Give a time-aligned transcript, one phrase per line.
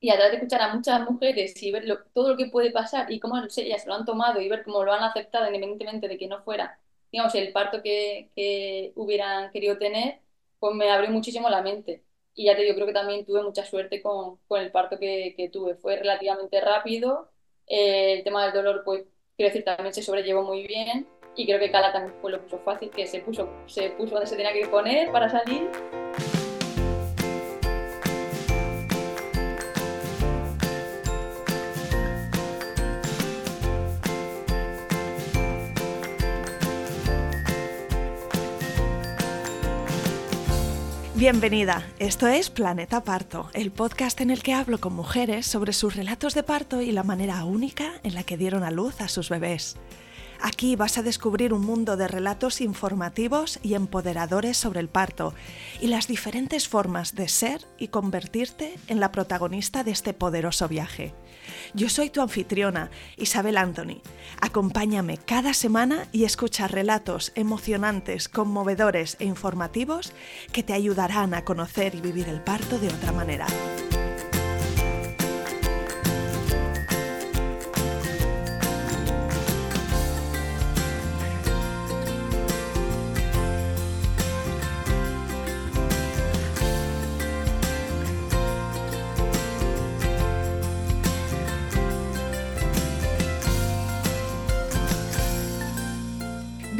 [0.00, 2.70] y a través de escuchar a muchas mujeres y ver lo- todo lo que puede
[2.70, 6.18] pasar y cómo ellas lo han tomado y ver cómo lo han aceptado independientemente de
[6.18, 6.78] que no fuera,
[7.12, 10.20] digamos, el parto que, que hubieran querido tener,
[10.58, 12.04] pues me abrió muchísimo la mente.
[12.34, 15.34] Y ya te digo, creo que también tuve mucha suerte con, con el parto que,
[15.36, 15.74] que tuve.
[15.74, 17.30] Fue relativamente rápido,
[17.66, 19.04] eh, el tema del dolor, pues,
[19.36, 21.06] quiero decir, también se sobrellevó muy bien.
[21.36, 24.26] Y creo que Cala también fue lo puso fácil, que se puso, se puso donde
[24.26, 25.68] se tenía que poner para salir
[41.20, 45.94] Bienvenida, esto es Planeta Parto, el podcast en el que hablo con mujeres sobre sus
[45.94, 49.28] relatos de parto y la manera única en la que dieron a luz a sus
[49.28, 49.76] bebés.
[50.40, 55.34] Aquí vas a descubrir un mundo de relatos informativos y empoderadores sobre el parto
[55.82, 61.12] y las diferentes formas de ser y convertirte en la protagonista de este poderoso viaje.
[61.74, 64.00] Yo soy tu anfitriona, Isabel Anthony.
[64.40, 70.12] Acompáñame cada semana y escucha relatos emocionantes, conmovedores e informativos
[70.52, 73.46] que te ayudarán a conocer y vivir el parto de otra manera.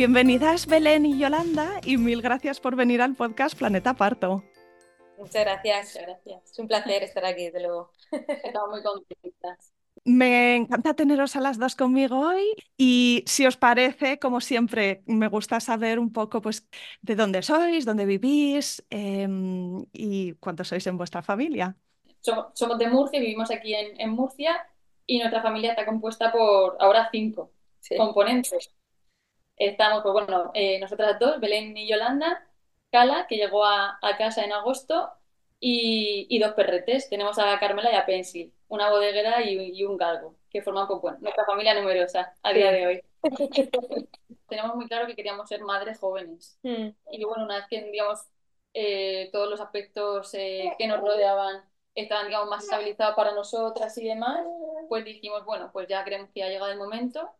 [0.00, 4.42] Bienvenidas Belén y Yolanda y mil gracias por venir al podcast Planeta Parto.
[5.18, 5.88] Muchas gracias.
[5.88, 6.50] Muchas gracias.
[6.52, 7.90] Es un placer estar aquí, desde luego.
[8.10, 9.74] Estamos muy contentas.
[10.06, 12.46] Me encanta teneros a las dos conmigo hoy
[12.78, 16.66] y si os parece, como siempre, me gusta saber un poco pues,
[17.02, 21.76] de dónde sois, dónde vivís em, y cuántos sois en vuestra familia.
[22.20, 24.66] Somos, somos de Murcia, vivimos aquí en, en Murcia
[25.04, 27.96] y nuestra familia está compuesta por ahora cinco Sí.
[27.96, 28.70] componentes.
[29.60, 32.48] Estamos, pues bueno, eh, nosotras dos, Belén y Yolanda,
[32.92, 35.12] Cala, que llegó a, a casa en agosto,
[35.60, 37.08] y, y dos perretes.
[37.10, 41.00] Tenemos a Carmela y a Pencil, una bodeguera y, y un galgo, que forman pues,
[41.02, 43.02] bueno, nuestra familia numerosa a día de hoy.
[44.48, 46.58] Tenemos muy claro que queríamos ser madres jóvenes.
[46.62, 48.20] Mm, Y bueno, una vez que, digamos,
[48.74, 51.64] eh, todos los aspectos eh, que nos rodeaban
[51.94, 54.48] estaban, digamos, más estabilizados para nosotras y demás,
[54.88, 57.30] pues dijimos, bueno, pues ya creemos que ha llegado el momento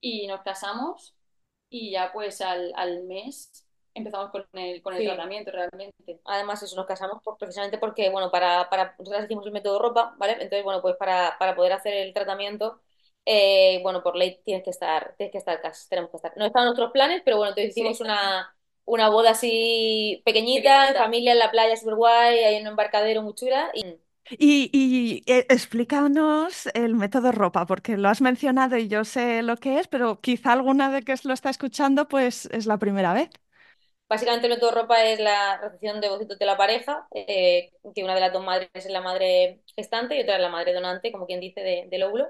[0.00, 1.14] y nos casamos
[1.68, 5.06] y ya pues al, al mes empezamos con el, con el Sí.
[5.06, 6.20] tratamiento realmente.
[6.24, 10.14] Además, eso, nos casamos por- precisamente porque, bueno, para, para, nosotras hicimos el método ropa,
[10.18, 10.32] ¿vale?
[10.34, 12.80] Entonces, bueno, pues para, para poder hacer el tratamiento,
[13.24, 16.32] eh, bueno, por ley tienes que estar, tienes que estar cas- tenemos que estar.
[16.36, 17.80] No estaban nuestros planes, pero bueno, entonces Sí.
[17.80, 18.54] hicimos una,
[18.84, 23.22] una boda así pequeñita, en familia, en la playa, súper guay, ahí en un embarcadero
[23.22, 23.82] muy chula, y
[24.30, 29.56] Y, y, eh, explícanos el método ropa, porque lo has mencionado y yo sé lo
[29.56, 33.30] que es, pero quizá alguna de que lo está escuchando pues es la primera vez.
[34.08, 38.14] Básicamente el método ropa es la recepción de ovocitos de la pareja, eh, que una
[38.14, 41.26] de las dos madres es la madre gestante y otra es la madre donante, como
[41.26, 42.28] quien dice, de- del óvulo.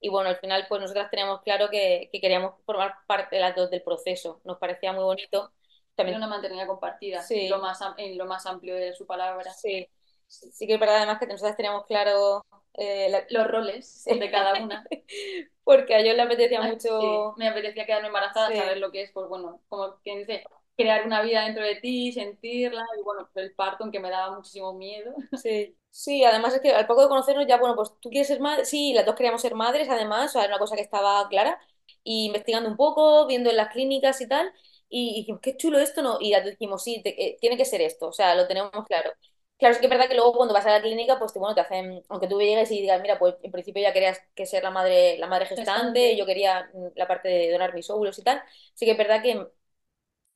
[0.00, 3.54] Y bueno, al final pues nosotras teníamos claro que, que queríamos formar parte de las
[3.54, 4.40] dos del proceso.
[4.44, 5.52] Nos parecía muy bonito.
[6.00, 7.48] Era También, una maternidad compartida, Sí.
[7.48, 9.52] lo más, en lo más amplio de su palabra.
[9.52, 9.86] sí,
[10.28, 12.44] sí que es verdad además que nosotras teníamos claro,
[12.74, 14.84] eh, la- Los roles de cada una.
[15.64, 16.88] porque a yo le apetecía Ay, mucho...
[16.98, 18.54] sí, Me apetecía quedarme embarazada, Sí.
[18.54, 20.44] saber lo que es, pues bueno, como quien dice,
[20.76, 24.72] crear una vida dentro de ti, sentirla, y bueno, el parto, aunque me daba muchísimo
[24.74, 25.14] miedo.
[25.34, 28.40] Sí, sí, además es que al poco de conocernos ya, bueno, pues tú quieres ser
[28.40, 31.28] madre, sí, las dos queríamos ser madres, además, o sea, era una cosa que estaba
[31.28, 31.60] clara,
[32.02, 34.52] y investigando un poco, viendo en las clínicas y tal,
[34.88, 36.18] y dijimos, qué chulo esto, ¿no?
[36.20, 39.12] Y ya dijimos, sí, te- eh, tiene que ser esto, o sea, lo tenemos claro.
[39.58, 41.52] Claro, es que es verdad que luego cuando vas a la clínica, pues te, bueno,
[41.54, 44.62] te hacen, aunque tú llegues y digas, mira, pues en principio ya querías que ser
[44.62, 48.22] la madre, la madre gestante, yo quería mm, la parte de donar mis óvulos y
[48.22, 48.40] tal,
[48.74, 49.48] sí que es verdad que,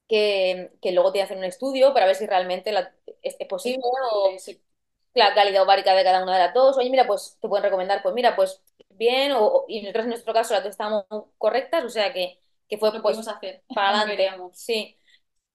[0.08, 3.82] que, que luego te hacen un estudio para ver si realmente la- es, es posible
[4.12, 4.60] o Sí,
[5.14, 6.76] la calidad ovárica de cada una de las dos.
[6.78, 10.34] Oye, mira, pues te pueden recomendar, pues mira, pues bien, o, y nosotros en nuestro
[10.34, 11.06] caso las dos estábamos
[11.38, 12.38] correctas, o sea que,
[12.68, 14.96] que fue lo pues hacer, para adelante, sí.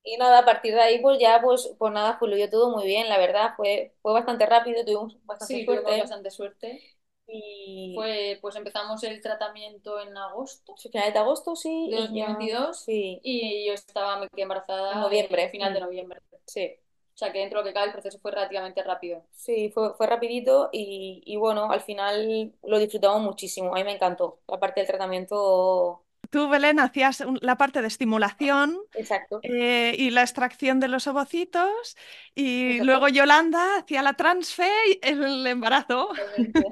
[0.04, 3.08] Y nada, a partir de ahí, pues ya, pues, pues nada, fluyó todo muy bien,
[3.08, 6.00] la verdad, fue, fue bastante rápido, tuvimos bastante Sí, tuvimos suerte.
[6.00, 6.82] bastante suerte.
[7.26, 12.28] Y Fue, pues empezamos el tratamiento en agosto final de agosto, sí, de y ya,
[12.28, 15.44] 2022 sí, y yo estaba, embarazada En noviembre.
[15.44, 15.84] a final de Mm.
[15.84, 16.20] noviembre.
[16.46, 16.76] sí.
[17.14, 19.22] O sea que dentro de lo que cabe el proceso fue relativamente rápido.
[19.32, 23.72] Sí, fue, fue rapidito y, y bueno, al final lo disfrutamos muchísimo.
[23.74, 24.40] A mí me encantó.
[24.48, 30.10] La parte del tratamiento tú, Belén, hacías un- la parte de estimulación Exacto, eh, y
[30.10, 31.96] la extracción de los ovocitos
[32.34, 32.82] y exacto.
[32.82, 36.10] luego Yolanda hacía la transfe y el embarazo.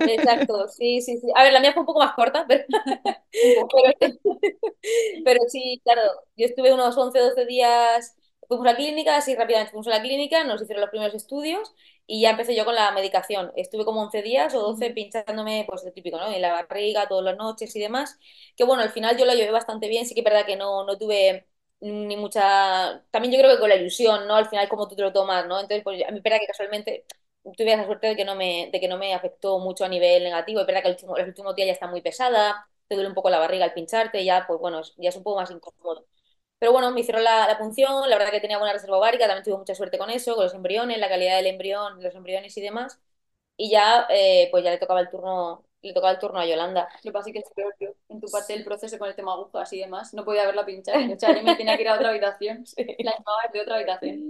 [0.06, 1.28] Exacto, sí, sí, sí.
[1.34, 2.64] A ver, la mía fue un poco más corta, pero,
[5.24, 6.02] pero sí, claro,
[6.36, 8.16] yo estuve unos 11 12 días,
[8.48, 11.74] fuimos a la clínica, así rápidamente fuimos a la clínica, nos hicieron los primeros estudios
[12.06, 13.52] y ya empecé yo con la medicación.
[13.56, 14.94] Estuve como 11 días o 12 Ujú.
[14.94, 16.30] pinchándome, pues lo típico, ¿no?
[16.32, 18.18] En la barriga, todas las noches y demás.
[18.56, 20.84] Que bueno, al final yo lo llevé bastante bien, sí que es verdad que no,
[20.84, 21.46] no tuve
[21.80, 23.04] ni mucha...
[23.10, 24.34] También yo creo que con la ilusión, ¿no?
[24.36, 25.56] Al final como tú te lo tomas, ¿no?
[25.60, 27.04] Entonces, pues a mí espera que casualmente
[27.56, 30.22] tuve esa suerte de que no me, de que no me afectó mucho a nivel
[30.24, 30.60] negativo.
[30.60, 33.14] Es verdad que el último, los últimos días ya está muy pesada, te duele un
[33.14, 36.06] poco la barriga al pincharte, ya, pues bueno, ya es un poco más incómodo.
[36.58, 39.44] Pero bueno, me hicieron la, la punción, la verdad que tenía buena reserva ovárica, también
[39.44, 42.60] tuve mucha suerte con eso, con los embriones, la calidad del embrión, los embriones y
[42.62, 42.98] demás.
[43.56, 46.88] Y ya, eh, pues ya le tocaba el turno, le tocaba el turno a Yolanda.
[47.04, 49.16] Lo que pasa es que es peor yo, en tu parte del proceso con el
[49.16, 51.06] tema agujas y demás, no podía verla pinchar.
[51.14, 52.64] O sea, yo me tenía que ir a otra habitación.
[53.00, 54.24] La llamaba de otra habitación.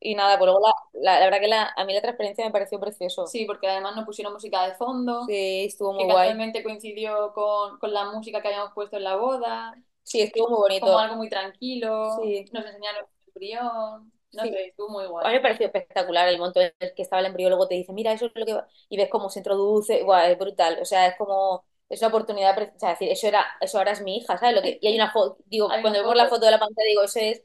[0.00, 0.74] Y nada, pues luego la,
[1.14, 3.32] la, la verdad que la, a mí la transparencia me pareció precioso.
[3.32, 6.38] Sí, porque además nos pusieron música de fondo, Sí, estuvo que muy guay.
[6.38, 9.76] casualmente coincidió con, con la música que habíamos puesto en la boda,
[10.08, 10.98] Sí, estuvo muy como bonito.
[10.98, 12.44] algo muy tranquilo, Sí.
[12.50, 14.48] nos enseñaron el embrión, no Sí.
[14.48, 15.34] sé, estuvo muy A mí guay.
[15.34, 18.26] me pareció espectacular el momento en el que estaba el embriólogo, te dice, mira, eso
[18.26, 21.16] es lo que va", y ves cómo se introduce, guau, es brutal, o sea, es
[21.16, 24.38] como, es una oportunidad, pre- o sea, decir, eso era, eso ahora es mi hija,
[24.38, 24.54] ¿sabes?
[24.56, 26.44] Lo que, y hay una foto, digo, Hay cuando vemos la foto.
[26.46, 27.42] de la pantalla, digo, eso es,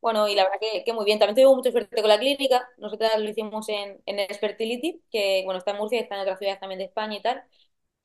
[0.00, 2.68] bueno, y la verdad que, que muy bien, también tuvimos mucha suerte con la clínica,
[2.78, 6.38] nosotras lo hicimos en, en Fertility, que, bueno, está en Murcia y está en otras
[6.38, 7.42] ciudades también de España y tal,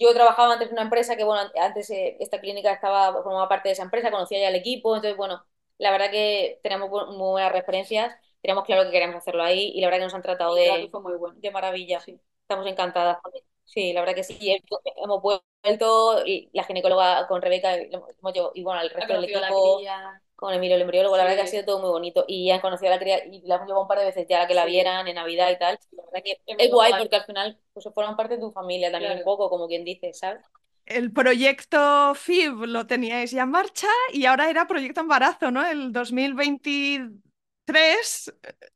[0.02, 3.70] yo trabajaba antes en una empresa que, bueno, antes eh, esta clínica estaba, formaba parte
[3.70, 5.46] de esa empresa, conocía ya el equipo, entonces, bueno,
[5.78, 9.88] la verdad que tenemos muy buenas referencias, teníamos claro que queríamos hacerlo ahí y la
[9.88, 11.36] verdad que nos han tratado de, fue muy bueno.
[11.40, 12.00] de maravilla.
[12.00, 12.20] Sí.
[12.42, 13.18] Estamos encantadas.
[13.66, 14.62] Sí, la verdad que sí.
[14.98, 19.22] Hemos vuelto, y la ginecóloga con Rebeca y hemos llevado- y bueno, el resto del
[19.22, 19.80] la equipo.
[20.42, 22.26] Con Emilio el embriólogo, la verdad que ha sido todo muy bonito.
[22.28, 24.48] Y han conocido a la cría y la hemos llevado un par de veces ya
[24.48, 25.78] que la vieran en Navidad y tal.
[25.92, 29.20] La verdad que Es guay porque al final pues forman parte de tu familia también
[29.20, 30.42] un poco, como quien dice, ¿sabes?
[30.88, 35.64] El proyecto FIB lo teníais ya en marcha y ahora era proyecto embarazo, ¿no?
[35.64, 37.08] El 2023,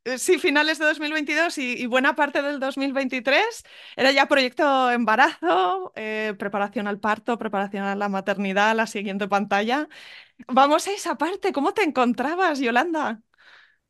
[0.05, 3.63] eh, sí, finales de 2022 y, y buena parte del 2023
[3.95, 9.87] era ya proyecto embarazo, eh, preparación al parto, preparación a la maternidad, la siguiente pantalla.
[10.47, 13.21] Vamos a esa parte, ¿cómo te encontrabas, Yolanda?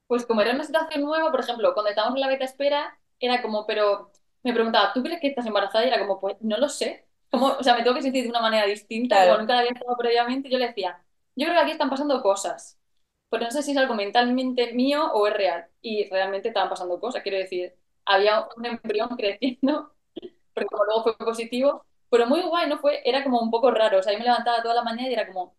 [0.07, 3.41] Pues como era una situación nueva, por ejemplo, cuando estábamos en la beta espera, era
[3.41, 4.11] como, pero
[4.43, 5.83] me preguntaba, ¿tú crees que estás embarazada?
[5.85, 7.07] Y era como, pues no lo sé.
[7.31, 9.27] Como, o sea, me tengo que sentir de una manera distinta, Claro.
[9.27, 10.49] como nunca la había estado previamente.
[10.49, 11.03] Yo le decía,
[11.35, 12.79] yo creo que aquí están pasando cosas,
[13.35, 15.67] pero no sé si es algo mentalmente mío o es real.
[15.81, 19.91] Y realmente estaban pasando cosas, quiero decir, había un embrión creciendo,
[20.53, 22.77] porque como luego fue positivo, pero muy guay, ¿no?
[22.77, 25.13] Fue, era como un poco raro, o sea, yo me levantaba toda la mañana y
[25.13, 25.55] era como, o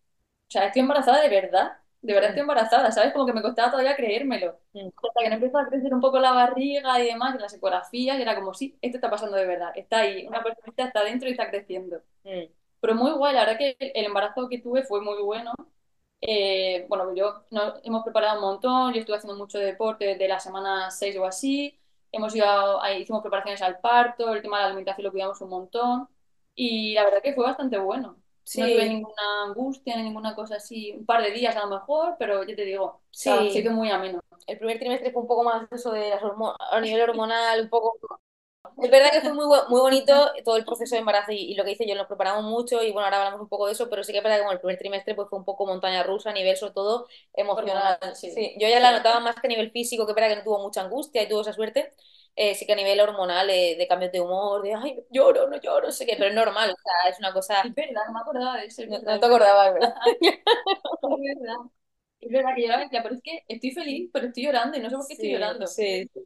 [0.48, 3.12] sea, estoy embarazada de verdad, de verdad estoy embarazada, ¿sabes?
[3.12, 4.58] Como que me costaba todavía creérmelo.
[4.72, 4.88] Mm.
[4.96, 8.18] Hasta que no empezó a crecer un poco la barriga y demás, en las ecografías,
[8.18, 11.28] y era como, sí, esto está pasando de verdad, está ahí, una personita está dentro
[11.28, 12.00] y está creciendo.
[12.24, 12.44] Mm.
[12.80, 15.52] Pero muy guay, la verdad que el embarazo que tuve fue muy bueno.
[16.20, 20.40] Eh, bueno, yo nos hemos preparado un montón, yo estuve haciendo mucho deporte desde la
[20.40, 21.78] semana 6 o así,
[22.10, 22.46] hemos ido
[22.82, 26.08] a- hicimos preparaciones al parto, el tema de la alimentación lo cuidamos un montón
[26.54, 28.16] y la verdad que fue bastante bueno.
[28.44, 28.60] Sí.
[28.60, 32.16] No tuve ninguna angustia ni ninguna cosa así, un par de días a lo mejor,
[32.18, 33.58] pero yo te digo, o sea, Sí.
[33.58, 34.20] hizo muy ameno.
[34.46, 37.68] El primer trimestre fue un poco más eso de las hormonas, a nivel hormonal, un
[37.68, 37.98] poco...
[38.82, 40.12] Es verdad que fue muy, muy bonito
[40.44, 42.92] todo el proceso de embarazo y, y lo que hice yo, nos preparamos mucho y
[42.92, 44.58] bueno, ahora hablamos un poco de eso, pero sí que es verdad que como el
[44.60, 47.98] primer trimestre pues fue un poco montaña rusa a nivel sobre todo emocional.
[48.14, 48.30] Sí.
[48.30, 50.44] Sí, yo ya la notaba más que a nivel físico, que es verdad que no
[50.44, 51.94] tuvo mucha angustia y tuvo esa suerte,
[52.36, 55.58] eh, sí que a nivel hormonal, eh, de cambios de humor, de ay, lloro, no
[55.60, 57.54] lloro, no sé qué, pero es normal, o sea, es una cosa...
[57.62, 58.82] Es verdad, no me acordaba de eso.
[58.82, 59.94] es No, no te acordabas, ¿verdad?
[61.02, 61.56] Es verdad.
[62.20, 64.80] Es verdad que yo la decía, pero es que estoy feliz, pero estoy llorando y
[64.82, 65.76] no sé por qué estoy Sí, llorando.
[65.76, 66.20] sí, sí.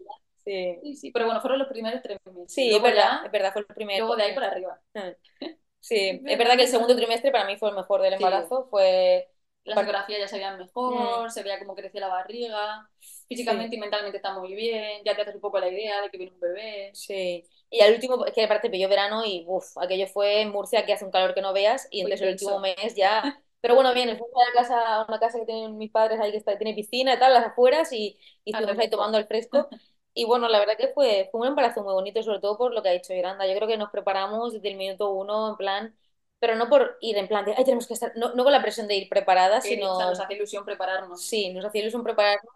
[0.83, 2.53] Sí, sí, pero bueno, fueron los primeros tres meses.
[2.53, 3.99] Sí, es verdad, ya, es verdad, fue el primer.
[4.01, 4.81] luego de ahí para arriba.
[5.83, 8.17] Sí, es verdad que el segundo trimestre para mí fue el mejor del Sí.
[8.17, 9.29] embarazo, fue...
[9.65, 11.31] Las fotografías ya se veían mejor, Mm.
[11.31, 12.89] se veía cómo crecía la barriga,
[13.29, 16.17] físicamente y mentalmente está muy bien, ya te haces un poco la idea de que
[16.19, 16.91] viene un bebé.
[16.95, 17.45] Sí.
[17.71, 20.93] Y al último, es que aparte pilló verano y uff, aquello fue en Murcia que
[20.93, 23.43] hace un calor que no veas y entonces el último mes ya...
[23.63, 26.39] Pero bueno, bien, fuimos a la casa, una casa que tienen mis padres ahí que
[26.39, 29.69] está, tiene piscina y tal, las afueras y, y Ah, estuvimos ahí tomando el fresco.
[30.15, 32.83] Y bueno, la verdad que fue, fue un embarazo muy bonito, sobre todo por lo
[32.83, 33.47] que ha dicho Yolanda.
[33.47, 35.97] Yo creo que nos preparamos desde el minuto uno, en plan,
[36.39, 38.63] pero no por ir en plan de, ay, tenemos que estar, no, no con la
[38.63, 39.93] presión de ir preparadas, sino...
[39.93, 41.23] o sea, nos hace ilusión prepararnos.
[41.25, 42.53] Sí, nos hacía ilusión prepararnos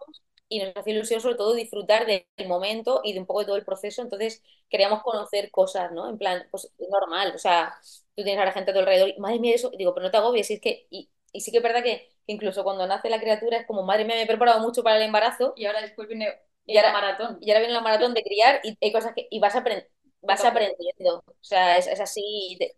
[0.47, 3.55] y nos hacía ilusión sobre todo disfrutar del momento y de un poco de todo
[3.55, 4.01] el proceso.
[4.01, 6.09] Entonces queríamos conocer cosas, ¿no?
[6.09, 7.75] En plan, pues es normal, o sea,
[8.15, 10.11] tú tienes a la gente a tu alrededor y madre mía, eso, digo, pero no
[10.11, 12.85] te agobies, si es que, y, y sí que es verdad que, que incluso cuando
[12.87, 15.65] nace la criatura es como, madre mía, me he preparado mucho para el embarazo Y
[15.65, 16.27] ahora después viene
[16.65, 17.37] Y ahora- maratón.
[17.41, 19.87] y ahora viene la maratón de criar y hay cosas que y vas, apren-
[20.21, 21.23] vas aprendiendo.
[21.27, 22.55] O sea, es, es así.
[22.59, 22.75] te-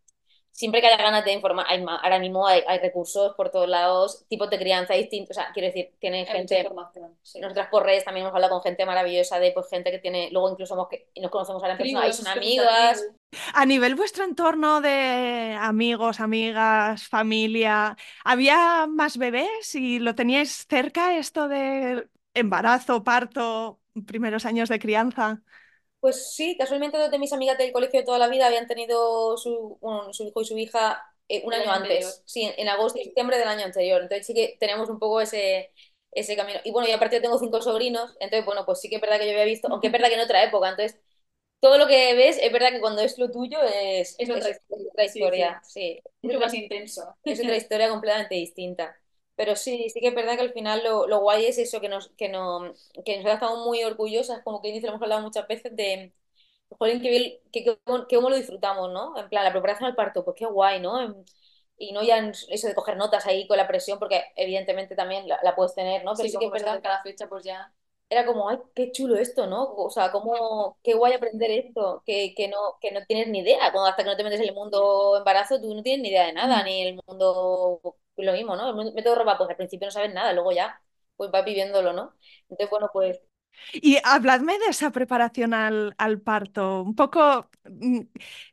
[0.52, 3.70] siempre que haya ganas de informar, hay ma- ahora mismo hay, hay recursos por todos
[3.70, 5.38] lados, tipos de crianza distintos.
[5.38, 6.58] O sea, quiero decir, tiene gente.
[6.60, 7.16] información.
[7.22, 7.40] sí.
[7.40, 10.50] Nosotras por redes también hemos hablado con gente maravillosa de pues gente que tiene, luego
[10.50, 10.88] incluso hemos,
[11.22, 13.06] nos conocemos ahora en persona y son amigas.
[13.54, 21.18] A nivel vuestro entorno de amigos, amigas, familia, ¿había más bebés y lo teníais cerca
[21.18, 22.08] esto de
[22.40, 25.42] embarazo, parto, primeros años de crianza?
[26.00, 29.36] Pues sí, casualmente dos de mis amigas del colegio de toda la vida habían tenido
[29.38, 32.54] su, bueno, su hijo y su hija eh, un El año año antes, sí, en,
[32.58, 34.02] en agosto y septiembre del año anterior.
[34.02, 35.72] Entonces sí que tenemos un poco ese,
[36.12, 36.60] ese camino.
[36.64, 39.18] Y bueno, y aparte yo tengo cinco sobrinos, entonces bueno, pues sí que es verdad
[39.20, 41.00] que yo había visto, aunque es verdad que en otra época, entonces
[41.62, 44.52] todo lo que ves es verdad que cuando es lo tuyo es, Es otra es
[44.52, 44.92] historia.
[44.92, 46.02] otra Sí, historia, sí.
[46.22, 47.18] Mucho más intenso.
[47.26, 48.96] Es otra historia completamente distinta.
[49.38, 51.90] Pero sí, sí que es verdad que al final lo, lo guay es eso, que
[51.90, 52.74] nos, que no,
[53.06, 56.14] que nosotros estamos muy orgullosas, como que dice, lo hemos hablado muchas veces, de,
[57.10, 59.18] bien- qué, qué, cómo- lo disfrutamos, ¿no?
[59.18, 61.02] En plan, la preparación al parto, pues qué guay, ¿no?
[61.02, 61.26] En-
[61.80, 65.28] y no ya en eso de coger notas ahí con la presión, porque evidentemente también
[65.28, 66.18] la, la puedes tener, ¿no?
[66.18, 67.74] Pero Sí, sí que es verdad, la fecha, pues ya.
[68.10, 69.74] Era como, ay, qué chulo esto, ¿no?
[69.76, 73.72] O sea, cómo, qué guay aprender esto, que, que no, que no tienes ni idea,
[73.72, 76.26] cuando hasta que no te metes en el mundo embarazo, tú no tienes ni idea
[76.28, 77.82] de nada, ni el mundo,
[78.18, 78.70] lo mismo, ¿no?
[78.82, 80.82] El método ropa, pues al principio no sabes nada, luego ya,
[81.18, 82.14] pues vas viviéndolo, ¿no?
[82.44, 83.20] Entonces, bueno, pues
[83.74, 88.00] Y habladme de esa preparación al, al parto, un poco, mm,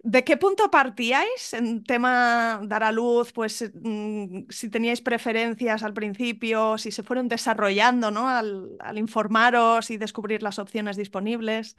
[0.02, 3.32] ¿de qué punto partíais en tema dar a luz?
[3.32, 8.28] Pues mm, si teníais preferencias al principio, si se fueron desarrollando, ¿no?
[8.28, 11.76] Al, al informaros y descubrir las opciones disponibles.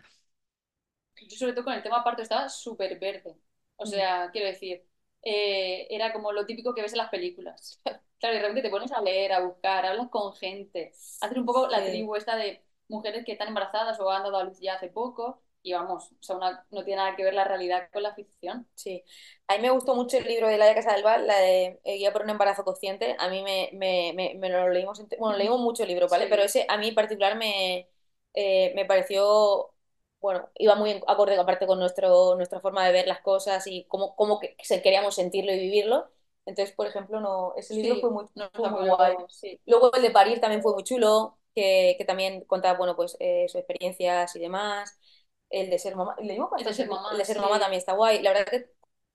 [1.29, 3.35] Yo sobre todo con el tema parto estaba súper verde.
[3.77, 4.85] O sea, quiero decir,
[5.23, 7.81] eh, era como lo típico que ves en las películas.
[8.17, 11.45] Claro, y de repente te pones a leer, a buscar, hablas con gente, hacer un
[11.45, 14.75] poco la tribu esta de mujeres que están embarazadas o han dado a luz ya
[14.75, 15.41] hace poco.
[15.63, 18.67] Y vamos, o sea, una- no tiene nada que ver la realidad con la ficción.
[18.75, 19.03] Sí,
[19.47, 22.23] a mí me gustó mucho el libro de Laia Casadevall, la de eh, Guía por
[22.23, 23.15] un embarazo consciente.
[23.19, 26.27] A mí me, me, me, me lo leímos, bueno, leímos mucho libro, ¿vale?
[26.27, 26.29] Sí.
[26.29, 27.89] Pero ese a mí en particular me,
[28.33, 29.73] eh, me pareció,
[30.19, 33.85] bueno, iba muy en acorde aparte con nuestro, nuestra forma de ver las cosas y
[33.85, 36.09] cómo, cómo que, queríamos sentirlo y vivirlo.
[36.45, 39.15] Entonces, por ejemplo, no, ese libro Sí, fue muy, no, fue muy guay.
[39.29, 39.59] sí.
[39.65, 43.45] Luego el de parir también fue muy chulo, que, que también contaba, bueno, pues eh,
[43.47, 44.97] sus experiencias y demás.
[45.49, 47.41] El de ser mamá, ¿leímos El de ser mamá, El de ser sí.
[47.41, 48.21] mamá también está guay.
[48.21, 48.71] La verdad que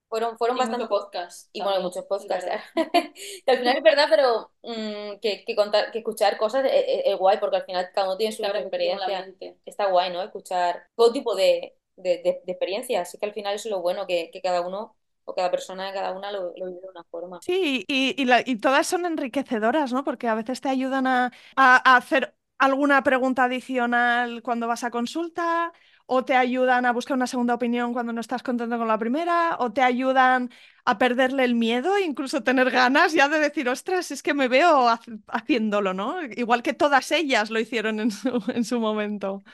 [0.09, 0.85] fueron, fueron Y bastante...
[0.85, 1.49] mucho podcast.
[1.53, 2.51] Y bueno, muchos podcasts.
[3.45, 7.03] que al final es verdad, pero mm, que, que, contar, que escuchar cosas es, es-
[7.07, 9.27] es guay, porque al final cada uno tiene su la experiencia.
[9.65, 10.23] Está guay, ¿no?
[10.23, 13.09] Escuchar todo tipo de, de, de, de experiencias.
[13.09, 14.97] Así que al final eso es lo bueno, que, que cada uno
[15.31, 17.39] o cada persona, cada una lo, vive de una forma.
[17.41, 20.05] Sí, y, todas son enriquecedoras, ¿no?
[20.05, 25.73] Porque a veces te ayudan a, hacer alguna pregunta adicional cuando vas a consulta,
[26.07, 29.57] o te ayudan a buscar una segunda opinión cuando no estás contento con la primera,
[29.61, 30.51] o te ayudan
[30.85, 34.49] a perderle el miedo, e incluso tener ganas ya de decir, ostras, es que me
[34.49, 36.21] veo hac- haciéndolo, ¿no?
[36.23, 39.45] Igual que todas ellas lo hicieron en su, en su momento.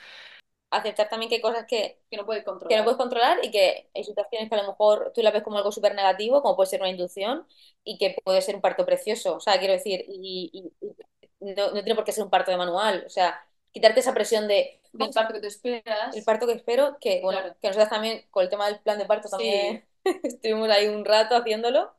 [0.69, 2.83] Aceptar también que hay cosas que, Que no puedes que no controlar.
[2.83, 5.71] puedes controlar y que hay situaciones que a lo mejor tú la ves como algo
[5.71, 7.47] súper negativo, como puede ser una inducción,
[7.83, 9.35] y que puede ser un parto precioso.
[9.35, 10.87] O sea, quiero decir, y, y-
[11.39, 13.03] y no, no tiene por qué ser un parto de manual.
[13.05, 16.15] O sea, quitarte esa presión de Del parto que te esperas.
[16.15, 17.55] el parto que espero, que bueno, Claro.
[17.61, 19.85] que nosotras también, con el tema del plan de parto, también
[20.23, 21.93] estuvimos ahí un rato haciéndolo.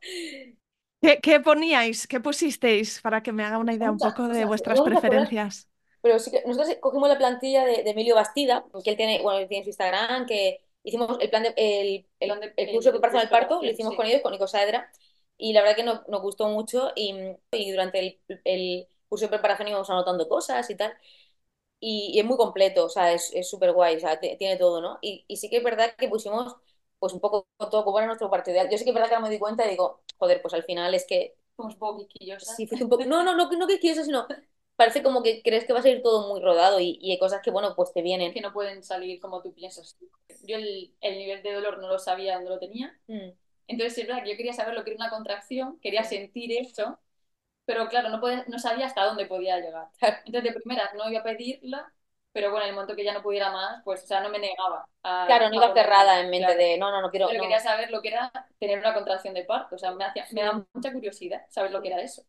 [1.01, 2.07] ¿Qué, qué poníais?
[2.07, 5.69] ¿Qué pusisteis para que me haga una idea un poco de vuestras preferencias?
[6.01, 9.39] Pero sí que nosotros cogimos la plantilla de, de Emilio Bastida, que él tiene, bueno,
[9.39, 13.21] él tiene su Instagram, que hicimos el plan de, el, el, el curso de preparación
[13.23, 13.97] al parto, lo hicimos sí.
[13.97, 14.91] con ellos, con Nico Saedra,
[15.37, 17.15] y la verdad que nos, nos gustó mucho y,
[17.51, 20.93] y durante el, el curso de preparación íbamos anotando cosas y tal.
[21.81, 24.99] Y, y es muy completo, o sea, es súper guay, o sea, tiene todo, ¿no?
[25.01, 26.55] Y, y sí que es verdad que pusimos
[26.99, 28.69] pues un poco todo como era nuestro partido ideal.
[28.69, 30.63] Yo sí que es verdad que ahora me di cuenta y digo, joder, pues al
[30.63, 32.55] final es que Somos un poco quisquillosas.
[32.57, 33.05] Sí, un poco.
[33.05, 34.27] No, no, no, no quieres, sino
[34.79, 37.41] parece como que crees que va a salir todo muy rodado y, y hay cosas
[37.43, 38.33] que, bueno, pues te vienen.
[38.33, 39.97] que no pueden salir como tú piensas.
[40.47, 42.97] Yo el, el nivel de dolor no lo sabía dónde lo tenía.
[43.07, 43.31] Mm.
[43.67, 46.97] Entonces es verdad que yo quería saber lo que era una contracción, quería sentir eso,
[47.65, 49.87] pero claro, no, podía- no sabía hasta dónde podía llegar.
[50.25, 51.93] Entonces de primeras no iba a pedirla,
[52.31, 54.39] pero bueno, en el momento que ya no pudiera más, pues o sea, no me
[54.39, 54.87] negaba.
[55.03, 56.59] A, Claro, no iba cerrada en mente Claro.
[56.59, 57.27] de no, no, no quiero.
[57.27, 57.43] Pero no.
[57.43, 59.75] quería saber lo que era tener una contracción de parto.
[59.75, 62.23] O sea, me, hacía, me da mucha curiosidad saber lo que era eso.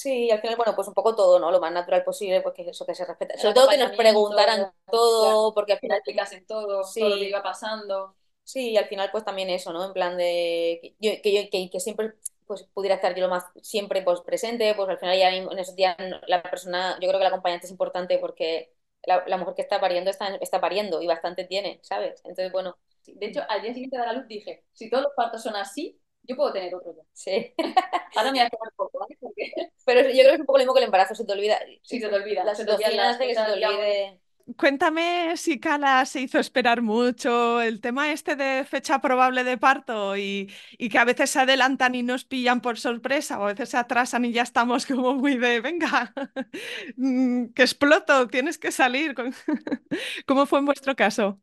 [0.00, 1.50] Sí, al final, bueno, pues un poco todo, ¿no?
[1.50, 3.34] Lo más natural posible, pues que eso que se respeta.
[3.34, 5.98] El Sobre todo que nos preguntaran todo, porque al final.
[5.98, 7.00] explicasen todo, Sí.
[7.00, 8.14] todo lo que iba pasando.
[8.44, 9.84] Sí, y al final, pues también eso, ¿no?
[9.84, 10.94] En plan de.
[11.00, 12.14] Yo, que, yo, que, que siempre
[12.46, 15.76] pues pudiera estar yo lo más siempre pues presente, pues al final ya en esos
[15.76, 19.60] días la persona, yo creo que la acompañante es importante porque la, la mujer que
[19.62, 22.20] está pariendo está, está pariendo y bastante tiene, ¿sabes?
[22.24, 25.42] Entonces, bueno, De hecho, al día siguiente de la luz dije, si todos los partos
[25.42, 27.02] son así, yo puedo tener otro ya.
[27.12, 27.54] sí.
[28.14, 29.16] Ahora me voy a tomar poco, ¿vale?
[29.20, 29.52] Porque
[29.84, 31.58] Pero yo creo que es un poco lo mismo que el embarazo, se te olvida.
[31.82, 32.44] sí, se te olvida.
[32.44, 34.20] La se te olvidan situación las hace que se te olvide.
[34.56, 40.16] Cuéntame si Cala se hizo esperar mucho, el tema este de fecha probable de parto
[40.16, 43.68] y, y que a veces se adelantan y nos pillan por sorpresa o a veces
[43.68, 46.14] se atrasan y ya estamos como muy de, venga,
[46.96, 49.14] mm, que exploto, tienes que salir.
[50.26, 51.40] ¿Cómo fue en vuestro caso?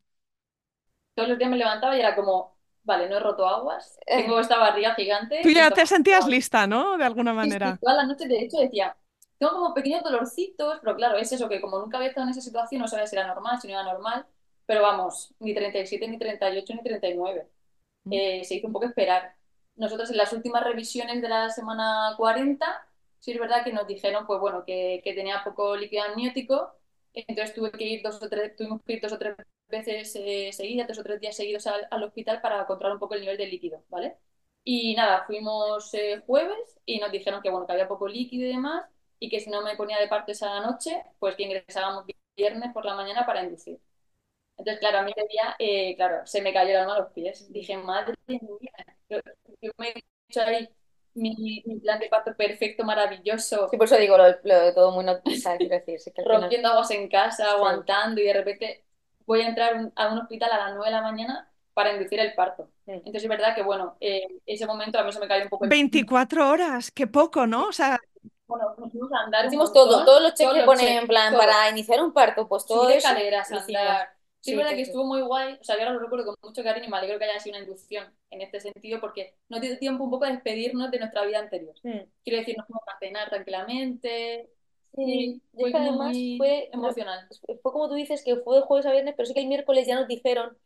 [1.13, 2.54] Todos los días me levantaba y era como,
[2.85, 5.37] vale, no he roto aguas, tengo esta barriga gigante.
[5.41, 6.97] Tú ya te sentías lista, ¿no?
[6.97, 7.79] De alguna Sí, sí, manera.
[7.79, 8.97] todas las noches, de hecho, decía,
[9.37, 12.41] tengo como pequeños dolorcitos, pero claro, es eso, que como nunca había estado en esa
[12.41, 14.25] situación, no sabía si era normal, si no era normal,
[14.65, 17.47] pero vamos, ni 37, ni 38, ni 39.
[18.05, 18.21] Mm.
[18.21, 19.35] Eh, se hizo un poco esperar.
[19.75, 22.65] Nosotros en las últimas revisiones de la semana 40,
[23.19, 26.73] sí es verdad que nos dijeron, pues bueno, que, que tenía poco líquido amniótico,
[27.13, 29.35] entonces tuve que ir dos o tres, tuvimos que ir dos o tres
[29.67, 33.15] veces eh, seguidas, dos o tres días seguidos al, al hospital para controlar un poco
[33.15, 34.17] el nivel de líquido, ¿vale?
[34.63, 38.49] Y nada, fuimos eh, jueves y nos dijeron que bueno, que había poco líquido y
[38.49, 38.85] demás,
[39.19, 42.05] y que si no me ponía de parto esa noche, pues que ingresábamos
[42.35, 43.79] viernes por la mañana para inducir.
[44.57, 47.11] Entonces, claro, a mí ese día, eh, claro, se me cayó el alma a los
[47.13, 47.51] pies.
[47.51, 48.71] Dije, madre mía,
[49.09, 49.19] yo,
[49.61, 50.69] yo me he hecho ahí
[51.13, 54.91] mi, mi plan de parto perfecto, maravilloso, Sí, por eso digo lo, lo de todo
[54.91, 55.61] muy no, ¿sabes?
[55.61, 57.53] Quiero decir, sí que final- rompiendo aguas en casa, Sí.
[57.53, 58.84] aguantando, y de repente
[59.25, 62.33] voy a entrar a un hospital a las 9 de la mañana para inducir el
[62.35, 62.71] parto.
[62.85, 62.91] Sí.
[62.93, 65.65] Entonces, es verdad que, bueno, eh, ese momento a mí se me cayó un poco
[65.65, 67.67] el 24 horas, qué poco, ¿no?
[67.67, 67.99] O sea,
[68.47, 71.07] Bueno, nos fuimos a andar Hicimos montón, todo, todos los todos que los ponen en
[71.07, 71.39] plan todo.
[71.39, 74.09] para iniciar un parto, pues todo subir escaleras, andar.
[74.41, 74.91] Sí, Sí, es verdad sí, que sí.
[74.91, 75.55] estuvo muy guay.
[75.59, 77.55] O sea, yo ahora lo recuerdo con mucho cariño y me alegro que haya sido
[77.57, 81.25] una inducción en este sentido porque nos dio tiempo un poco de despedirnos de nuestra
[81.25, 81.73] vida anterior.
[81.83, 81.99] Mm.
[82.23, 84.51] Quiero decir, nos fuimos a cenar tranquilamente.
[84.95, 87.27] Sí, fue que además fue, emocional.
[87.61, 89.87] fue como tú dices, que fue de jueves a viernes, pero sí que el miércoles
[89.87, 90.57] ya nos dijeron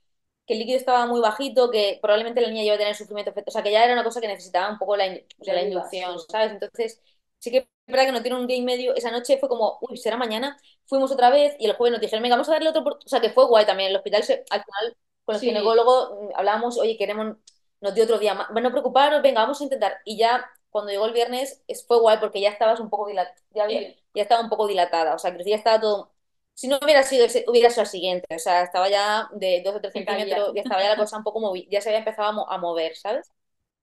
[0.46, 3.52] que el líquido estaba muy bajito, que probablemente la niña iba a tener sufrimiento, o
[3.52, 5.64] sea, que ya era una cosa que necesitaba un poco la, in- o sea, la
[5.64, 6.20] inducción.
[6.30, 6.52] ¿sabes?
[6.54, 7.02] Entonces,
[7.40, 9.78] sí que es verdad que nos dieron un día y medio, esa noche fue como,
[9.82, 12.70] uy, será mañana, fuimos otra vez y el jueves nos dijeron, venga, vamos a darle
[12.70, 13.00] otro, opor-".
[13.06, 15.48] o sea, que fue guay también, el hospital, se- al final, con el Sí.
[15.48, 17.38] ginecólogo mm, hablábamos, oye, queremos,
[17.82, 20.92] nos dio otro día más, bueno, no preocuparos, venga, vamos a intentar, y ya cuando
[20.92, 23.68] llegó el viernes es- fue guay porque ya estabas un poco dilatada, ya,
[24.14, 26.14] ya estaba un poco dilatada, o sea, que ya estaba todo,
[26.54, 29.76] si no hubiera sido ese, hubiera sido el siguiente, o sea, estaba ya de dos
[29.76, 30.38] o tres Se caía.
[30.38, 32.50] centímetros, ya estaba ya la cosa un poco movi ya se había empezado a, mo-
[32.50, 33.32] a mover, ¿sabes?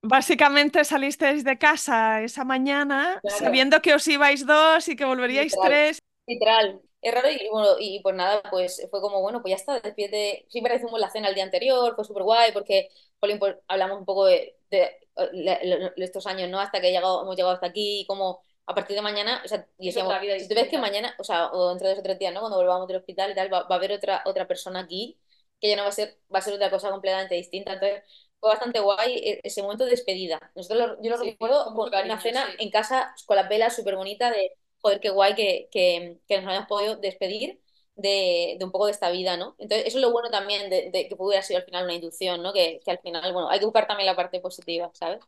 [0.02, 3.40] básicamente salisteis de casa esa mañana Claro.
[3.40, 5.64] sabiendo que os ibais dos y que volveríais Literal.
[5.64, 5.98] tres.
[6.26, 6.80] Literal.
[7.02, 10.46] Es raro y bueno, y pues nada, pues fue como, bueno, pues ya está, despídete.
[10.50, 12.88] Siempre hicimos la cena el día anterior, fue súper guay porque,
[13.20, 14.90] pues hablamos un poco de, de-
[15.32, 16.60] de- de estos años, ¿no?
[16.60, 19.66] Hasta que llegado, hemos llegado hasta aquí, y como a partir de mañana, o sea,
[19.78, 22.18] y decíamos, si tú ves que mañana, o sea, o dentro de dos o tres
[22.18, 22.40] días, ¿no?
[22.40, 25.18] Cuando volvamos del hospital y tal, va, va a haber otra, otra persona aquí,
[25.60, 27.74] que ya no va a ser, va a ser otra cosa completamente distinta.
[27.74, 28.02] Entonces,
[28.40, 30.52] fue bastante guay e- ese momento de despedida.
[30.54, 32.56] Nosotros lo- yo lo Sí, recuerdo con cariño, una cena sí.
[32.58, 36.48] en casa con las velas súper bonita de, joder, qué guay que, que, que nos
[36.50, 37.60] hayamos podido despedir
[37.96, 39.56] de, de un poco de esta vida, ¿no?
[39.58, 42.42] Entonces, eso es lo bueno también de, de que pudiera ser al final una inducción,
[42.42, 42.52] ¿no?
[42.52, 45.20] Que, que al final, bueno, hay que buscar también la parte positiva, ¿sabes?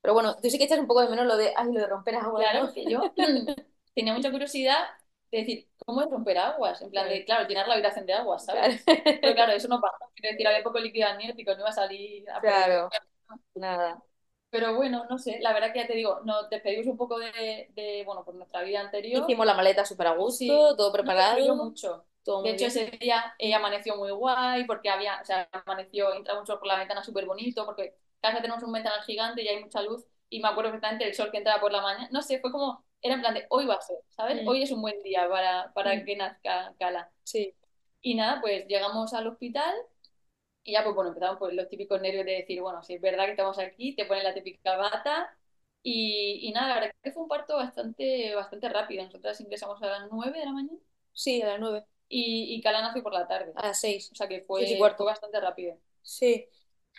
[0.00, 1.86] Pero bueno, tú sí que echas un poco de menos lo de, ay, lo de
[1.86, 2.72] romper aguas, Claro, ¿no?
[2.74, 3.00] que yo
[3.94, 4.76] tenía mucha curiosidad
[5.30, 6.82] de decir, ¿cómo es romper aguas?
[6.82, 8.82] En plan de, claro, llenar la habitación de aguas, ¿sabes?
[9.20, 9.96] Pero claro, eso no pasa.
[10.14, 12.88] Quiero decir, había poco líquido amniótico, no iba a salir a Claro,
[13.54, 14.02] nada.
[14.54, 17.70] Pero bueno, no sé, la verdad que ya te digo, nos despedimos un poco de,
[17.74, 19.22] de bueno, por nuestra vida anterior.
[19.24, 22.06] Hicimos la maleta súper a gusto, Sí, todo preparado, influyó mucho.
[22.22, 22.68] todo De hecho, bien.
[22.68, 26.68] ese día ella amaneció muy guay porque había, o sea, amaneció, entra un sol por
[26.68, 30.40] la ventana súper bonito porque casa tenemos un ventanal gigante y hay mucha luz y
[30.40, 32.08] me acuerdo perfectamente del sol que entraba por la mañana.
[32.12, 34.42] No sé, fue como, era en plan de hoy va a ser, ¿sabes?
[34.42, 34.48] Mm.
[34.48, 36.04] Hoy es un buen día para, para Mm.
[36.04, 37.10] que nazca Cala.
[37.24, 37.54] Sí.
[38.02, 39.74] Y nada, pues llegamos al hospital
[40.64, 43.24] y ya, pues bueno, empezamos por los típicos nervios de decir, bueno, si es verdad
[43.26, 45.36] que estamos aquí, te ponen la típica bata.
[45.82, 49.04] Y, y nada, la verdad que fue un parto bastante, bastante rápido.
[49.04, 50.78] Nosotras ingresamos a las 9 de la mañana
[51.12, 53.54] Sí, a las nueve, y, y Cala nació por la tarde.
[53.54, 54.10] a las seis.
[54.12, 54.98] O sea que fue, cuarto.
[54.98, 55.78] fue bastante rápido.
[56.02, 56.46] Sí,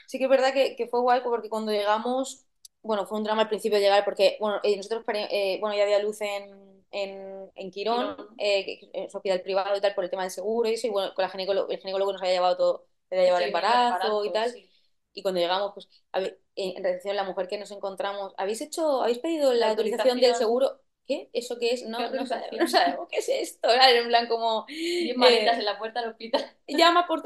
[0.08, 2.46] sí que es verdad que, que fue guay porque cuando llegamos,
[2.84, 6.00] bueno, fue un drama al principio llegar porque, bueno, eh, nosotros, eh, bueno, ya había
[6.04, 8.28] luz en, en, en Quirón, Quirón.
[8.38, 11.14] eh, es hospital privado y tal, por el tema del seguro y eso, y bueno,
[11.16, 14.32] con la ginecólogo, el ginecólogo nos había llevado todo, le había llevado el embarazo y
[14.32, 14.70] tal, sí.
[15.14, 19.02] y cuando llegamos, pues, habe- en en recepción, la mujer que nos encontramos, ¿habéis hecho,
[19.04, 20.82] habéis pedido la La autorización del seguro?
[21.08, 21.30] ¿qué?
[21.34, 21.84] ¿Eso qué es?
[21.86, 23.70] No, ¿Qué no, sabemos, no sabemos qué es esto.
[23.70, 24.66] Era en plan como...
[24.68, 26.58] Bien eh, maletas en la puerta del hospital.
[26.68, 27.22] llama por...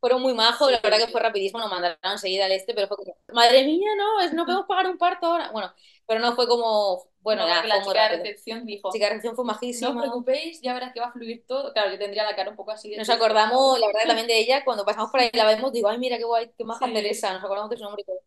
[0.00, 2.86] Fueron muy majos, la Sí, verdad que fue rapidísimo, nos mandaron enseguida al este, pero
[2.88, 5.50] fue como, madre mía, no, es, no podemos pagar un parto ahora.
[5.50, 5.72] Bueno,
[6.06, 9.34] pero no fue como, bueno, No, fue la chica de recepción dijo, Chica de recepción
[9.36, 10.00] fue no os majísima.
[10.00, 11.72] preocupéis, ya verás que va a fluir todo.
[11.72, 14.38] Claro, yo tendría la cara un poco así de Nos acordamos, la verdad, también de
[14.38, 16.92] ella, cuando pasamos por ahí la vemos, digo, ay, mira qué guay, qué maja Sí.
[16.92, 18.20] Teresa, nos acordamos de su nombre y todo.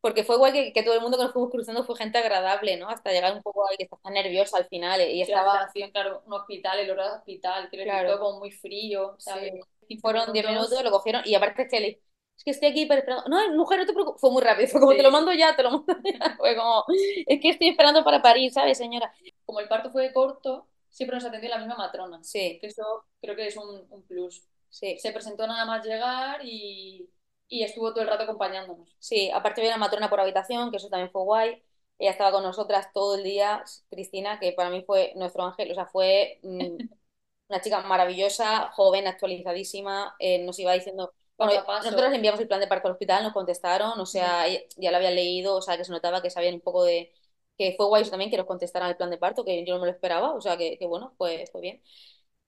[0.00, 2.76] Porque fue guay que, que todo el mundo que nos fuimos cruzando fue gente agradable,
[2.76, 2.88] ¿no?
[2.88, 6.22] Hasta llegar un poco ahí, que estás tan nerviosa al final, y Sí, estaba, claro,
[6.26, 8.08] un hospital, el horario de hospital, quiero Claro.
[8.08, 9.52] decir, todo como muy frío, ¿sabes?
[9.52, 9.60] Sí.
[9.88, 10.70] 15 fueron 10 minutos.
[10.70, 12.00] minutos, lo cogieron, y aparte es que le
[12.38, 13.24] es que estoy aquí esperando.
[13.28, 14.20] No, mujer, no te preocupes.
[14.20, 14.68] Fue muy rápido.
[14.68, 14.96] Fue como, Sí.
[14.96, 16.36] te lo mando ya, te lo mando ya.
[16.38, 16.84] Fue como,
[17.26, 19.12] es que estoy esperando para parir, ¿sabes, señora?
[19.44, 22.22] Como el parto fue corto, siempre nos atendió la misma matrona.
[22.22, 24.44] Sí, Que eso creo que es un, un plus.
[24.70, 24.98] sí.
[24.98, 27.08] Se presentó nada más llegar y,
[27.48, 28.88] y estuvo todo el rato acompañándonos.
[28.98, 31.62] Sí, aparte había una matrona por habitación, que eso también fue guay.
[31.98, 35.70] Ella estaba con nosotras todo el día, Cristina, que para mí fue nuestro ángel.
[35.72, 36.78] O sea, fue mm,
[37.48, 40.14] una chica maravillosa, joven, actualizadísima.
[40.18, 41.14] eh, nos iba diciendo.
[41.38, 41.88] Bueno, paso.
[41.90, 44.96] nosotros enviamos el plan de parto al hospital, nos contestaron, o sea, ella- ya lo
[44.96, 47.12] habían leído, o sea, que se notaba que sabían un poco de.
[47.56, 49.80] Que fue guay eso también que nos contestaran el plan de parto, que yo no
[49.80, 51.82] me lo esperaba, o sea, que, que bueno, pues fue bien.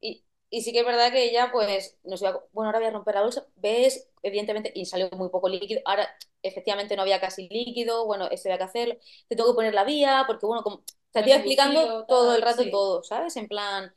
[0.00, 2.92] Y, y sí que es verdad que ella, pues, nos iba, bueno, ahora voy a
[2.92, 6.09] romper la bolsa, ves, evidentemente, y salió muy poco líquido, ahora
[6.42, 8.94] efectivamente no había casi líquido, bueno, esto había que hacerlo,
[9.29, 12.62] te tengo que poner la vía, porque bueno, como, te iba explicando todo el rato
[12.64, 12.70] sí.
[12.70, 13.37] todo, ¿sabes?
[13.37, 13.92] En plan,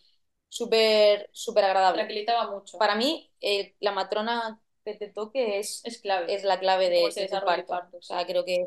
[0.49, 2.03] súper, súper agradable.
[2.03, 2.77] Tranquilizaba mucho.
[2.77, 6.27] Para mí, eh, la matrona que te toque es, Es clave.
[6.27, 7.65] es la clave de, de tu parto.
[7.67, 8.65] parto, O sea, creo que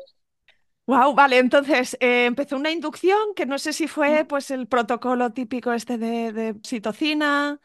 [0.85, 5.31] Wow, vale, entonces eh, empezó una inducción que no sé si fue pues el protocolo
[5.33, 7.59] típico este de, de oxitocina.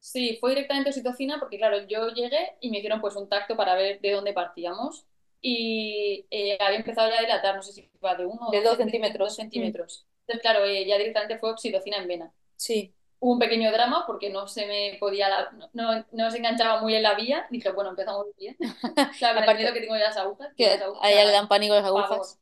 [0.00, 3.74] Sí, fue directamente oxitocina porque, claro, yo llegué y me hicieron pues un tacto para
[3.74, 5.06] ver de dónde partíamos.
[5.42, 8.62] Y eh, había empezado ya a dilatar, no sé si iba de uno o De
[8.62, 9.28] dos centímetros.
[9.28, 10.06] dos centímetros.
[10.26, 12.32] Entonces, claro, eh, ya directamente fue oxitocina en vena.
[12.56, 12.94] sí.
[13.20, 16.80] Hubo un pequeño drama porque no se me podía, la- no, no, no se enganchaba
[16.80, 17.46] muy en la vía.
[17.50, 18.56] Dije, bueno, empezamos bien.
[19.18, 20.52] Claro, Aparte- que tengo ya las agujas.
[20.56, 22.38] que las agujas a ella le dan pánico las agujas.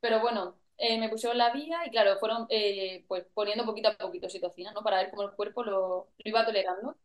[0.00, 3.96] Pero bueno, eh, me pusieron la vía y claro, fueron eh, pues poniendo poquito a
[3.96, 4.82] poquito oxitocina, ¿no?
[4.82, 5.72] Para ver cómo el cuerpo lo,
[6.18, 6.96] lo iba tolerando.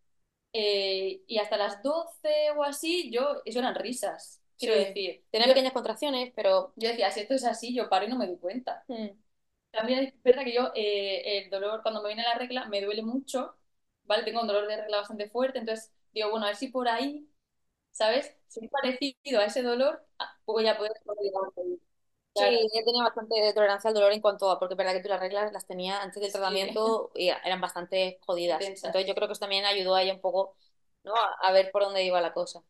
[0.54, 4.80] Eh, y hasta las 12 o así, yo, eso eran risas, quiero Sí.
[4.86, 5.26] decir.
[5.32, 6.74] Tenía Yo, pequeñas contracciones, pero...
[6.76, 8.84] yo decía, si esto es así, yo paro y no me doy cuenta.
[8.88, 9.10] mm,
[9.76, 13.04] También es verdad que yo, eh, el dolor, cuando me viene la regla, me duele
[13.04, 13.56] mucho,
[14.06, 14.24] ¿vale?
[14.24, 17.30] Tengo un dolor de regla bastante fuerte, entonces digo, bueno, a ver si por ahí,
[17.92, 18.36] ¿sabes?
[18.48, 20.94] Si es parecido a ese dolor, ah, voy a poder
[22.34, 22.58] Claro.
[22.58, 25.08] Sí, yo tenía bastante tolerancia al dolor en cuanto a, porque es verdad que tú
[25.10, 26.34] las reglas las tenía antes del Sí.
[26.34, 28.68] tratamiento y eran bastante jodidas.
[28.68, 30.56] Entonces yo creo que eso también ayudó a ella un poco,
[31.04, 31.14] ¿no?
[31.16, 32.62] A, a ver por dónde iba la cosa.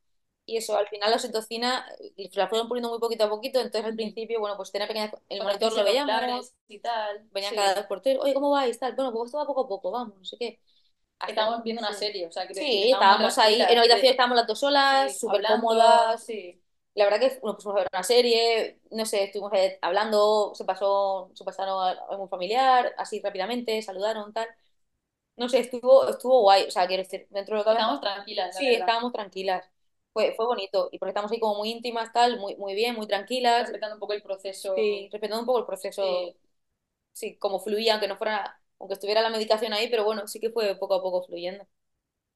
[0.45, 1.85] Y eso, al final la oxitocina
[2.17, 5.11] eh, la fueron poniendo muy poquito a poquito, entonces al principio, bueno, pues tenía pequeñas,
[5.29, 7.29] el Para monitor lo veíamos, y tal.
[7.31, 7.55] venían Sí.
[7.55, 8.79] cada dos por tres, oye, ¿cómo vais?
[8.79, 10.59] Tal, bueno, pues esto va poco a poco, vamos, no sé qué.
[11.25, 11.95] Estábamos viendo una sí.
[11.95, 15.19] serie, o sea, quiero Sí, decir, estábamos ahí, en habitación estábamos las dos solas, sí,
[15.19, 16.61] súper hablando, cómodas, Sí.
[16.95, 21.31] la verdad que nos pusimos a ver una serie, no sé, estuvimos hablando, se pasó,
[21.35, 24.47] se pasaron a algún familiar, así rápidamente, saludaron, tal.
[25.37, 28.55] No sé, estuvo, estuvo guay, o sea, quiero decir, dentro de lo que Estábamos tranquilas,
[28.55, 28.81] la sí, verdad.
[28.81, 29.65] estábamos tranquilas.
[30.15, 33.05] Fue, fue bonito, y porque estamos ahí como muy íntimas, tal, muy, muy bien, muy
[33.05, 34.73] tranquilas, Respetando un poco el proceso.
[34.75, 36.35] sí, respetando un poco el proceso, Sí.
[37.13, 40.51] sí, como fluía, aunque no fuera, aunque estuviera la medicación ahí, pero bueno, sí que
[40.51, 41.67] fue poco a poco fluyendo.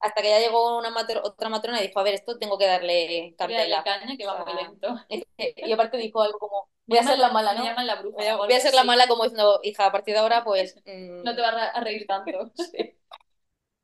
[0.01, 2.65] Hasta que ya llegó una matro- otra matrona y dijo, a ver, esto tengo que
[2.67, 3.83] darle Voy a darle candela.
[3.83, 4.95] caña, que O va muy lento.
[5.57, 7.61] Y aparte dijo algo como, voy a ser la mala, ¿no?
[7.63, 8.15] Me llaman la bruja.
[8.17, 10.75] Voy a, voy a ser la mala como diciendo, hija, a partir de ahora, pues...
[10.85, 12.51] mm, No te vas a a reír tanto.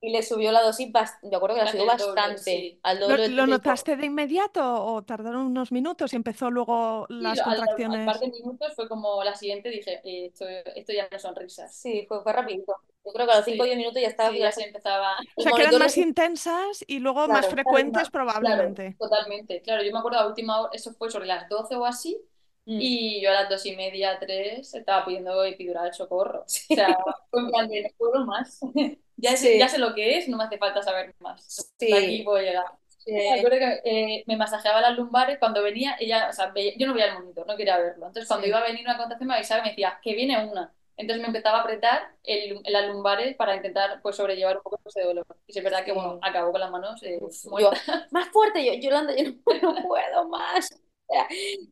[0.05, 0.91] Y le subió la dosis,
[1.23, 2.79] me acuerdo que la subió bastante, sí.
[2.83, 3.47] al ¿Lo, doble lo tiempo.
[3.47, 8.05] notaste de inmediato o tardaron unos minutos y empezó luego Sí, las al, al contracciones?
[8.05, 11.73] par de minutos fue como la siguiente, dije, eh, esto, esto ya no son risas.
[11.75, 12.73] Sí, fue, fue rapidito.
[13.05, 13.65] Yo creo que a los 5 o Sí.
[13.65, 14.31] 10 minutos ya estaba...
[14.31, 15.15] Sí, ya se empezaba.
[15.35, 18.99] O sea, que eran más intensas y luego más frecuentes Claro, probablemente.
[18.99, 19.61] totalmente.
[19.61, 22.19] Claro, yo me acuerdo a última hora, eso fue sobre las 12 o así,
[22.65, 22.78] Mm.
[22.82, 26.41] y yo a las dos y media, tres, estaba pidiendo epidural socorro.
[26.69, 26.97] O sea,
[27.34, 28.60] en plan de, no más.
[29.17, 29.60] Ya sé, Sí.
[29.60, 31.73] ya sé lo que es, no me hace falta saber más.
[31.80, 31.93] Sí.
[31.93, 32.65] Aquí puedo llegar.
[32.97, 33.13] Sí.
[33.13, 36.86] Me acuerdo que eh, me masajeaba las lumbares cuando venía, ella, o sea, veía- yo
[36.88, 38.08] no veía el monitor, no quería verlo.
[38.08, 38.49] Entonces, cuando Sí.
[38.49, 40.73] iba a venir una contracción, me avisaba y me decía que viene una.
[40.97, 45.01] Entonces me empezaba a apretar el, las lumbares para intentar pues, sobrellevar un poco ese
[45.04, 45.25] dolor.
[45.47, 45.95] Y sí, es verdad que Sí.
[45.97, 47.19] bueno, acabó con las manos eh,
[47.60, 47.71] yo,
[48.12, 50.69] más fuerte, yo, Yolanda, yo no, no puedo más.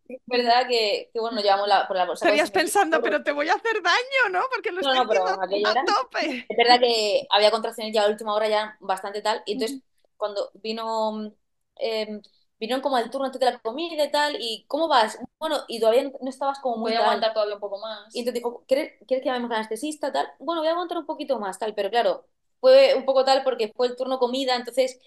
[0.08, 2.26] Es verdad que, que bueno, llevamos la, por la bolsa.
[2.26, 4.44] Estarías pensando, pero te voy a hacer daño, ¿no?
[4.54, 6.46] Porque lo No, no, pero haciendo aquello a era- tope.
[6.50, 9.42] Es verdad que había contracciones ya a última hora, ya bastante tal.
[9.46, 9.82] Y entonces,
[10.18, 11.34] cuando vino,
[11.80, 12.22] eh,
[12.60, 15.18] vinieron como al turno antes de la comida y tal, y ¿cómo vas?
[15.40, 18.16] bueno, y todavía no estabas como muy Voy a aguantar todavía un poco más.
[18.16, 20.12] Y entonces dijo, ¿quieres, ¿quieres que llamemos al anestesista?
[20.12, 20.28] Tal.
[20.40, 21.74] Bueno, voy a aguantar un poquito más, tal.
[21.76, 22.26] Pero claro,
[22.60, 25.00] fue un poco tal porque fue el turno comida, entonces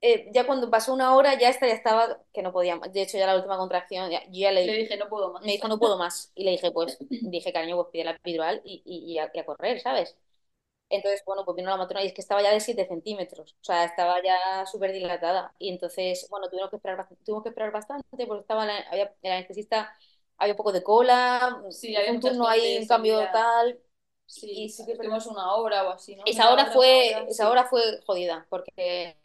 [0.00, 2.92] eh, ya cuando pasó una hora ya esta ya estaba que no podía más.
[2.92, 5.42] De hecho, ya la última contracción, ya, yo ya le, Le dije, no puedo más.
[5.42, 6.32] me dijo, no puedo más.
[6.34, 9.38] Y le dije, pues, dije, cariño, pues pide la epidural y, y, y a, y
[9.38, 10.16] a correr, ¿sabes?
[10.90, 13.64] Entonces, bueno, pues vino la matrona y es que estaba ya de 7 centímetros, o
[13.64, 15.54] sea, estaba ya súper dilatada.
[15.58, 19.14] Y entonces, bueno, tuvimos que esperar, bastante- tuvimos que esperar bastante porque estaba la- había,
[19.22, 19.94] el anestesista,
[20.38, 23.30] había un poco de cola, Sí, había un turno ahí, un cambio día.
[23.30, 23.80] tal.
[24.26, 26.24] Sí, y sí que estuvimos una hora o así, ¿no?
[26.24, 27.50] Esa hora hora, fue, hora, esa sí.
[27.50, 29.16] hora fue jodida, porque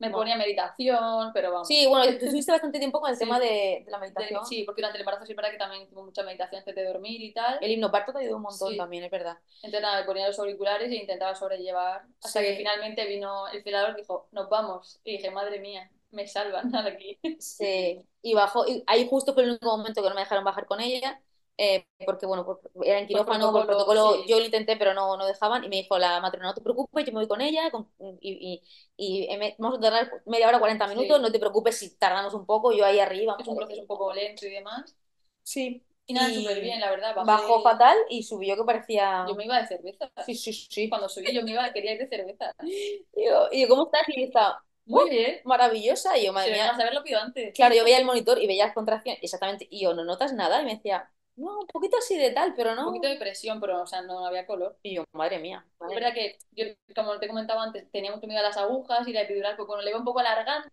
[0.00, 0.18] Me bueno.
[0.18, 1.68] ponía meditación, pero vamos.
[1.68, 3.24] sí, bueno, tú estuviste bastante tiempo con el Sí.
[3.24, 4.46] tema de, de la De- meditación.
[4.46, 7.20] sí, porque durante el embarazo sí verdad que también tuve mucha meditación antes de dormir
[7.22, 7.58] y tal.
[7.60, 8.76] El hipnoparto te ayudó un montón Sí.
[8.76, 9.38] también, es verdad.
[9.56, 12.46] Entonces nada, me ponía los auriculares e intentaba sobrellevar hasta Sí.
[12.46, 15.00] que finalmente vino el celador y dijo, nos vamos.
[15.04, 17.18] Y dije, madre mía, me salvan de aquí.
[17.38, 20.66] Sí, y bajó, y ahí justo fue el único momento que no me dejaron bajar
[20.66, 21.20] con ella,
[21.60, 24.30] eh, porque bueno, por- era en quirófano, por protocolo, protocolo, sí.
[24.30, 27.04] yo lo intenté, pero no, no dejaban, y me dijo la matrona, no te preocupes,
[27.06, 27.88] yo me voy con ella, con-
[28.20, 28.62] y,
[28.96, 31.22] y, y me- vamos a tardar media hora, 40 minutos, Sí.
[31.22, 33.36] no te preocupes si tardamos un poco, yo ahí arriba.
[33.38, 34.96] Es un proceso un poco lento y demás.
[35.42, 35.84] Sí.
[36.06, 37.14] Y nada, súper bien, la verdad.
[37.14, 39.24] bajé- Bajó fatal y subió que parecía...
[39.28, 40.10] Yo me iba de cerveza.
[40.26, 40.88] Sí, sí, sí.
[40.88, 42.52] Cuando subí yo me iba, quería ir de cerveza.
[42.62, 44.02] Y yo, y yo, ¿cómo estás?
[44.08, 45.40] Y estaba Muy bien.
[45.44, 47.54] maravillosa, y yo, madre vengas mía, saberlo pido antes.
[47.54, 50.62] Claro, yo veía el monitor y veía las contracciones, exactamente, y yo, ¿no notas nada?
[50.62, 52.84] Y me decía, no, un poquito así de tal, pero Un no.
[52.86, 54.76] poquito de presión, pero o sea, no había color.
[54.82, 55.64] Y yo, madre mía.
[55.80, 56.64] Es verdad que yo,
[56.94, 59.82] como te comentaba antes, tenía mucho miedo a las agujas y la epidural, pues cuando
[59.84, 60.68] le iba un poco alargando,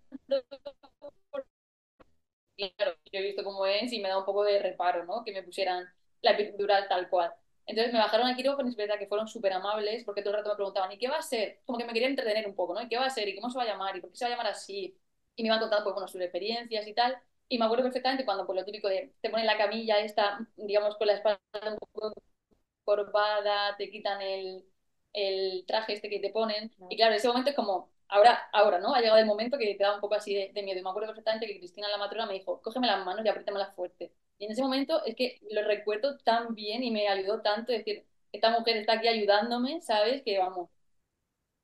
[2.55, 5.23] y claro, yo he visto cómo es y me da un poco de reparo, ¿no?
[5.23, 5.87] Que me pusieran
[6.21, 7.33] la epidural tal cual.
[7.65, 10.37] Entonces me bajaron al quirófano y es verdad que fueron súper amables porque todo el
[10.39, 11.61] rato me preguntaban, ¿y qué va a ser?
[11.65, 12.81] Como que me querían entretener un poco, ¿no?
[12.81, 13.27] ¿Y qué va a ser?
[13.27, 13.95] ¿Y cómo se va a llamar?
[13.97, 14.97] ¿Y por qué se va a llamar así?
[15.35, 17.17] Y me iban contando, pues, bueno, sus experiencias y tal.
[17.49, 20.97] Y me acuerdo perfectamente cuando, pues, lo típico de, te ponen la camilla esta, digamos,
[20.97, 21.39] con la espalda
[21.71, 22.13] un poco
[22.83, 24.65] corvada, te quitan el,
[25.13, 26.71] el traje este que te ponen.
[26.89, 28.93] Y claro, ese momento es como, ahora, ahora, ¿no?
[28.95, 30.79] Ha llegado el momento que te da un poco así de, miedo.
[30.79, 33.75] Y me acuerdo perfectamente que Cristina, la matrona, me dijo, cógeme las manos y apriétamelas
[33.75, 34.13] fuerte.
[34.39, 38.05] Y en ese momento es que lo recuerdo tan bien y me ayudó tanto, decir,
[38.31, 40.23] esta mujer está aquí ayudándome, ¿sabes?
[40.23, 40.69] Que vamos,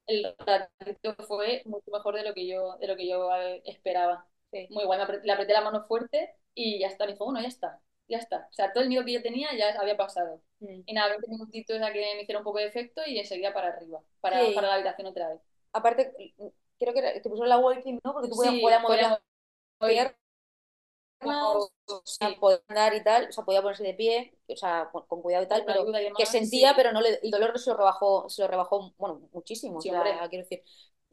[0.07, 4.25] el ratito fue mucho mejor de lo que yo, de lo que yo eh, esperaba.
[4.53, 4.67] Sí.
[4.69, 7.05] Muy guay, le apreté la mano fuerte y ya está.
[7.05, 8.47] Me dijo, bueno, ya está, ya está.
[8.51, 10.41] O sea, todo el miedo que yo tenía ya había pasado.
[10.59, 10.81] Mm.
[10.85, 13.69] Y nada, 20 minutitos a que me hiciera un poco de efecto y enseguida para
[13.69, 14.51] arriba, para, Sí.
[14.53, 15.41] para la habitación otra vez.
[15.73, 16.13] Aparte,
[16.79, 18.13] creo que te pusieron la walking, ¿no?
[18.13, 19.19] Porque tú podías, podías mover las
[19.79, 20.15] piernas,
[21.87, 22.35] o sea,
[22.69, 25.47] andar y tal, o sea, podía ponerse de pie, o sea, con, con cuidado y
[25.47, 25.85] tal, pero
[26.17, 29.77] que sentía, pero no le, el dolor se lo rebajó, se lo rebajó, bueno, muchísimo.
[29.77, 30.63] O sea, quiero decir,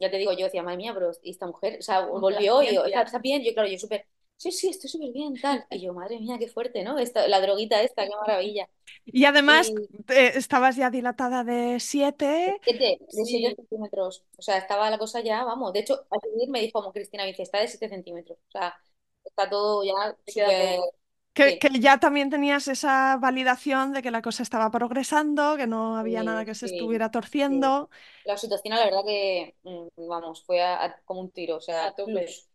[0.01, 2.73] ya te digo, yo decía, madre mía, pero ¿y esta mujer, o sea, volvió y
[2.73, 2.85] yo.
[2.85, 3.43] ¿está, está bien?
[3.43, 5.65] Yo, claro, yo súper, sí, sí, estoy súper bien, tal.
[5.71, 6.99] Y yo, madre mía, qué fuerte, ¿no?
[6.99, 8.69] Esta, la droguita esta, qué maravilla.
[9.05, 12.61] Y además Y eh, estabas ya dilatada de 7.
[12.63, 13.25] siete, de Sí.
[13.25, 16.79] 7 centímetros, o sea, estaba la cosa ya, vamos, de hecho, al subir me dijo
[16.81, 18.75] como Cristina, me dice, está de 7 centímetros, o sea,
[19.23, 20.91] está todo ya súper.
[21.33, 25.65] Que, sí, que ya también tenías esa validación de que la cosa estaba progresando, que
[25.67, 27.09] no había nada que se sí, estuviera
[27.47, 27.55] sí.
[27.57, 27.89] torciendo.
[28.23, 31.87] La oxitocina, la verdad que, mm, vamos, fue a- a- como un tiro, o sea,
[31.87, 32.49] A plus.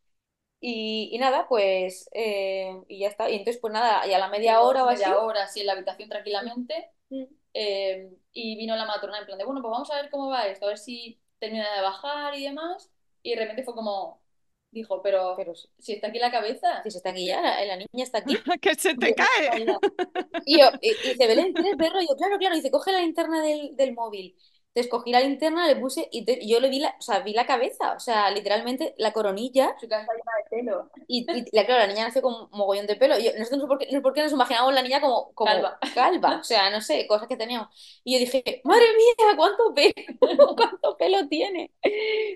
[0.60, 3.30] Y, y nada, pues, eh, y ya está.
[3.30, 5.66] Y entonces, pues nada, y a la media hora o así, media hora así en
[5.66, 9.90] la habitación tranquilamente mm, eh, y vino la matrona en plan de, bueno, pues vamos
[9.90, 12.90] a ver cómo va esto, a ver si termina de bajar y demás.
[13.22, 14.22] Y de repente fue como,
[14.70, 16.82] dijo, pero pero si, si está aquí la cabeza.
[16.84, 18.36] si se está aquí ya, la, la niña está aquí.
[18.60, 19.66] que se te cae.
[20.44, 22.00] Y yo, y, y dice, Belén, ¿quieres verlo?
[22.02, 22.54] Y yo, claro, claro.
[22.54, 24.36] Y dice, coge la linterna del, del móvil.
[24.74, 27.20] Entonces cogí la linterna, le puse y, te- y yo le vi la, o sea,
[27.20, 29.74] vi la cabeza, o sea, literalmente la coronilla.
[29.80, 30.90] Su cabeza llena de pelo.
[31.08, 33.18] Y, y la, claro, la niña nació con mogollón de pelo.
[33.18, 35.00] Y yo- nosotros no sé por qué, no sé por qué nos imaginábamos la niña
[35.00, 35.78] como, como Calva.
[35.94, 36.40] calva.
[36.40, 37.68] O sea, no sé, cosas que teníamos.
[38.04, 39.94] Y yo dije, madre mía, ¿cuánto pelo?
[40.56, 41.72] ¿Cuánto pelo tiene?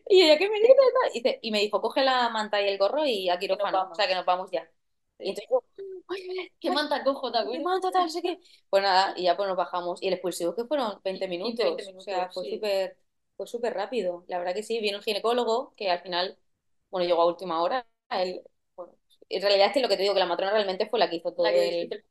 [0.08, 0.72] Y ella, ¿qué me dice?
[1.14, 3.88] Y, dice- y me dijo, coge la manta y el gorro y a quirófano.
[3.90, 4.68] O sea, que nos vamos ya.
[5.18, 5.62] Y entonces yo,
[6.60, 8.38] ¿Qué manta cojo, te qué manta, tal, sé qué.
[8.68, 10.02] Pues nada, y ya pues nos bajamos.
[10.02, 11.64] Y el expulsivo que fueron 20 minutos.
[11.64, 12.50] 20 O sea, minutos, fue sí.
[12.56, 12.96] súper
[13.36, 14.24] fue súper rápido.
[14.28, 16.38] La verdad que sí, vino el ginecólogo, que al final,
[16.90, 17.86] bueno, llegó a última hora.
[18.10, 18.42] Él,
[19.30, 21.16] en realidad es que lo que te digo, que la matrona realmente fue la que
[21.16, 21.90] hizo todo La que el...
[21.92, 22.04] el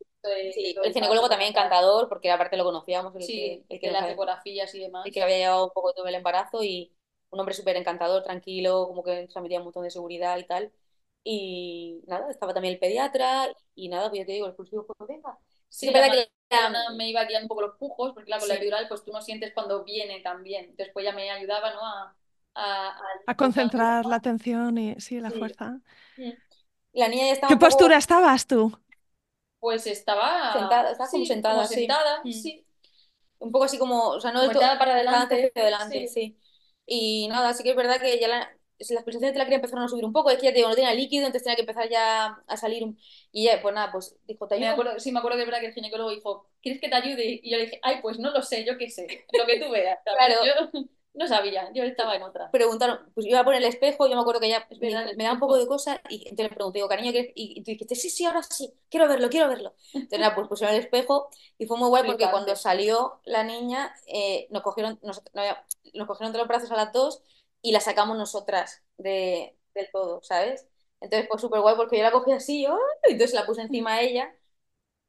[0.53, 4.01] Sí, el ginecólogo también encantador, porque aparte lo conocíamos, el Sí, que, el que las
[4.01, 5.05] había- ecografías y demás.
[5.05, 6.93] el que había llevado un poco todo el embarazo y
[7.29, 10.71] un hombre súper encantador, tranquilo, como que transmitía un montón de seguridad y tal.
[11.23, 14.95] Y nada, estaba también el pediatra y nada, pues ya te digo, el expulsivo fue,
[15.07, 15.37] venga.
[15.69, 18.41] Sí, Sí, la verdad que la- me iba guiando un poco los pujos, porque claro,
[18.41, 18.57] con la Sí.
[18.57, 20.75] epidural pues tú no sientes cuando viene también.
[20.75, 21.81] Después ya me ayudaba, ¿no?
[21.85, 22.15] A,
[22.55, 25.39] a, a A concentrar la la atención y sí, la Sí.
[25.39, 25.79] fuerza.
[26.99, 27.77] La niña ya estaba ¿Qué poco...
[27.77, 28.61] postura estabas tú?
[29.59, 30.51] Pues estaba...
[30.51, 32.31] Sentada, estaba como sentada, como sentada, Mm.
[32.31, 32.65] sí.
[33.39, 36.07] Un poco así como, o sea, no todo, para adelante, hacia adelante, sí.
[36.07, 36.39] sí.
[36.85, 39.85] Y nada, sí que es verdad que ya la- las pulsaciones de la cría empezaron
[39.85, 41.61] a subir un poco, es que ya te digo, no tenía líquido, entonces tenía que
[41.63, 42.97] empezar ya a salir un...
[43.31, 44.73] Y ya, pues nada, pues dijo, ¿te Me ayudo?
[44.73, 47.41] acuerdo, sí, me acuerdo que es verdad que el ginecólogo dijo, ¿quieres que te ayude?
[47.43, 49.69] Y yo le dije, ay, pues no lo sé, yo qué sé, lo que tú
[49.71, 49.99] veas.
[50.05, 50.35] Claro.
[50.45, 50.53] Yo
[51.13, 52.49] no sabía, yo estaba en otra.
[52.51, 55.23] preguntaron, pues iba a poner el espejo, yo me acuerdo que ella Es me, me
[55.23, 57.31] da un poco de cosa y entonces le pregunté, digo, cariño, ¿quieres?
[57.35, 59.75] Y, y tú dijiste, sí, sí, ahora sí, quiero verlo, quiero verlo.
[59.93, 62.29] Entonces nada, pues pusieron el espejo y fue muy guay porque Flipante.
[62.29, 65.21] cuando salió la niña eh, nos cogieron, nos,
[65.93, 67.21] nos cogieron de los brazos a las dos
[67.61, 70.67] y la sacamos nosotras de, del todo, ¿sabes?
[71.01, 72.73] Entonces fue súper guay porque yo la cogí así, ¡ay!
[73.03, 74.33] entonces la puse encima a ella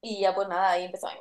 [0.02, 1.14] y ya pues nada, ahí empezó a,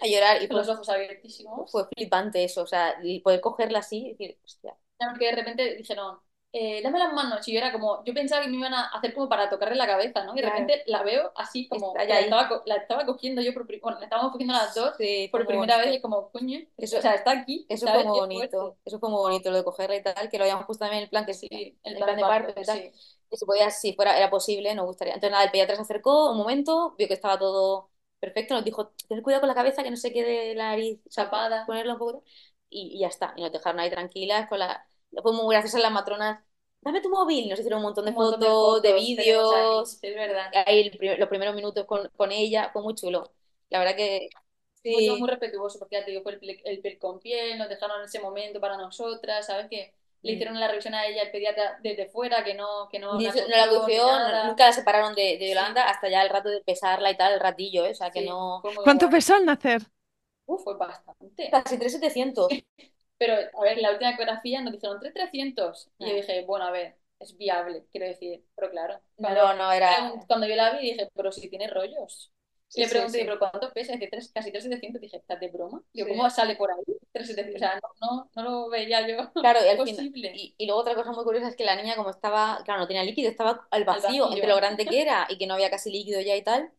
[0.00, 1.70] a llorar y Con los pues ojos abiertísimos.
[1.70, 4.76] fue flipante eso, o sea, y poder cogerla así y decir, hostia.
[4.98, 6.18] Porque de repente dijeron,
[6.52, 7.46] eh, dame las manos.
[7.48, 9.86] Y yo era como, yo pensaba que me iban a hacer como para tocarle la
[9.86, 10.32] cabeza, ¿no?
[10.32, 10.60] Y de Claro.
[10.60, 14.32] repente la veo así como, la estaba, la estaba cogiendo yo por, bueno, la estábamos
[14.32, 15.88] cogiendo las dos Sí, por primera bonito.
[15.88, 17.66] vez y como, coño, Eso- o sea, está aquí.
[17.68, 20.44] Eso fue muy bonito, eso fue muy bonito lo de cogerla y tal, que lo
[20.44, 22.64] habíamos puesto también en el plan que Sí, sí, el en plan de parto, y
[22.66, 22.92] tal, sí.
[23.30, 25.14] que si podía, si fuera, era posible, nos gustaría.
[25.14, 27.90] Entonces nada, el pediatra se acercó un momento, vio que estaba todo
[28.24, 31.66] perfecto, nos dijo, tened cuidado con la cabeza, que no se quede la nariz Tapada.
[31.66, 32.24] ponerla un poco,
[32.70, 34.86] y, y ya está, y nos dejaron ahí tranquilas con la...
[35.22, 36.44] Fue muy gracioso las matronas,
[36.80, 40.08] dame tu móvil, nos hicieron un montón de Un montón fotos, de, tenemos vídeos, ahí,
[40.10, 40.56] es verdad.
[40.66, 43.32] ahí el los primeros minutos con, con ella, fue muy chulo.
[43.70, 44.30] La verdad que
[44.90, 47.58] Fue todo sí, muy respetuoso, porque ya te digo, fue el, el piel con piel,
[47.58, 49.68] nos dejaron ese momento para nosotras, ¿sabes?
[49.68, 53.18] Que le hicieron la revisión a ella el pediatra desde fuera, que no, que no,
[53.18, 56.30] Ni la no la cogió, no- nunca la separaron de, de Yolanda hasta ya el
[56.30, 57.90] rato de pesarla y tal, el ratillo, ¿eh?
[57.92, 58.62] O sea que Sí, no.
[58.82, 59.82] ¿Cuánto pesó al nacer?
[60.46, 61.48] Uf, fue bastante.
[61.50, 62.48] Casi 3,700.
[63.18, 65.90] Pero, a ver, la última ecografía nos dijeron 3,300.
[65.98, 66.16] Y yo Ah.
[66.16, 68.44] dije, bueno, a ver, es viable, quiero decir.
[68.54, 69.90] Pero claro, No, cuando, no, era.
[69.96, 72.32] pregun- cuando yo la vi dije, pero si tiene rollos.
[72.68, 73.24] Sí, Le pregunté, sí.
[73.24, 73.92] ¿pero cuánto pesa?
[73.94, 75.00] Dice, tres, casi 3,700.
[75.00, 75.82] Dije, ¿estás de broma?
[75.92, 76.12] Digo, Sí.
[76.16, 76.82] ¿cómo sale por ahí?
[77.14, 77.54] 3,700.
[77.56, 80.06] O sea, no, no, no lo veía yo Claro, y al final.
[80.12, 80.30] posible.
[80.32, 82.86] Y, y luego otra cosa muy curiosa es que la niña, como estaba, claro, no
[82.88, 84.32] tenía líquido, estaba al vacío, vacío.
[84.32, 86.72] entre lo grande que era y que no había casi líquido ya y tal,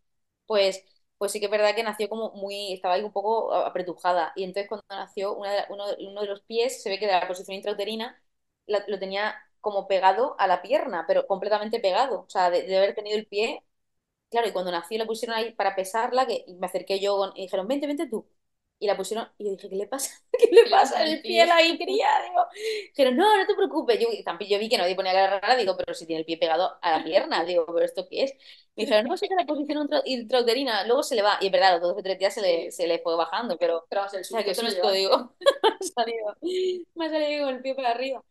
[0.47, 0.83] pues,
[1.17, 4.33] pues sí que es verdad que nació como muy, estaba ahí un poco apretujada.
[4.35, 6.97] Y entonces cuando nació, una de la- uno, de- uno de los pies se ve
[6.99, 8.19] que de la posición intrauterina
[8.65, 12.21] la- lo tenía como pegado a la pierna, pero completamente pegado.
[12.21, 13.63] O sea, de, de haber tenido el pie.
[14.29, 17.67] Claro, y cuando nació la pusieron ahí para pesarla, que me acerqué yo y dijeron,
[17.67, 18.27] vente, vente tú.
[18.77, 20.11] Y la pusieron, y yo dije, ¿qué le pasa?
[20.37, 22.07] ¿Qué le pasa al pie a la cría?
[22.29, 22.45] Digo,
[22.89, 23.99] dijeron, no, no te preocupes.
[23.99, 24.07] Yo,
[24.47, 26.91] yo vi que nadie ponía cara rara, digo, pero si tiene el pie pegado a
[26.97, 28.33] la pierna, digo, ¿pero esto qué es?
[28.75, 31.37] Me dijeron, no, sí que la posición intra- intrauterina, luego se le va.
[31.41, 33.87] Y es verdad, los dos o tres días se le, se le fue bajando, pero,
[33.89, 34.91] Pero el o sea, qué susto se lo susto, llevaste.
[34.91, 35.35] digo.
[35.61, 36.35] Me ha salido,
[36.95, 38.23] me ha salido con el pie para arriba.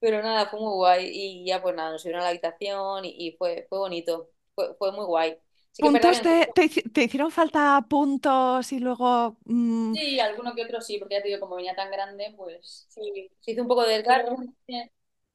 [0.00, 1.10] Pero nada, fue muy guay.
[1.12, 4.30] Y ya, pues nada, nos subieron a la habitación y, y fue, fue bonito.
[4.54, 5.38] Fue, fue muy guay.
[5.76, 9.36] Sí ¿Puntos te, te, hici- te hicieron falta puntos y luego...
[9.44, 12.86] mm, Sí, alguno que otro sí, porque ya te digo, como venía tan grande, pues...
[12.90, 14.36] sí, se hizo un poco del garro.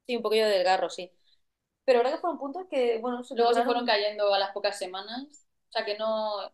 [0.08, 1.12] Sí, un poquillo del garro, sí.
[1.86, 4.78] Pero verdad que fueron puntos que, bueno, se Luego se fueron cayendo a las pocas
[4.78, 6.52] semanas, o sea que no,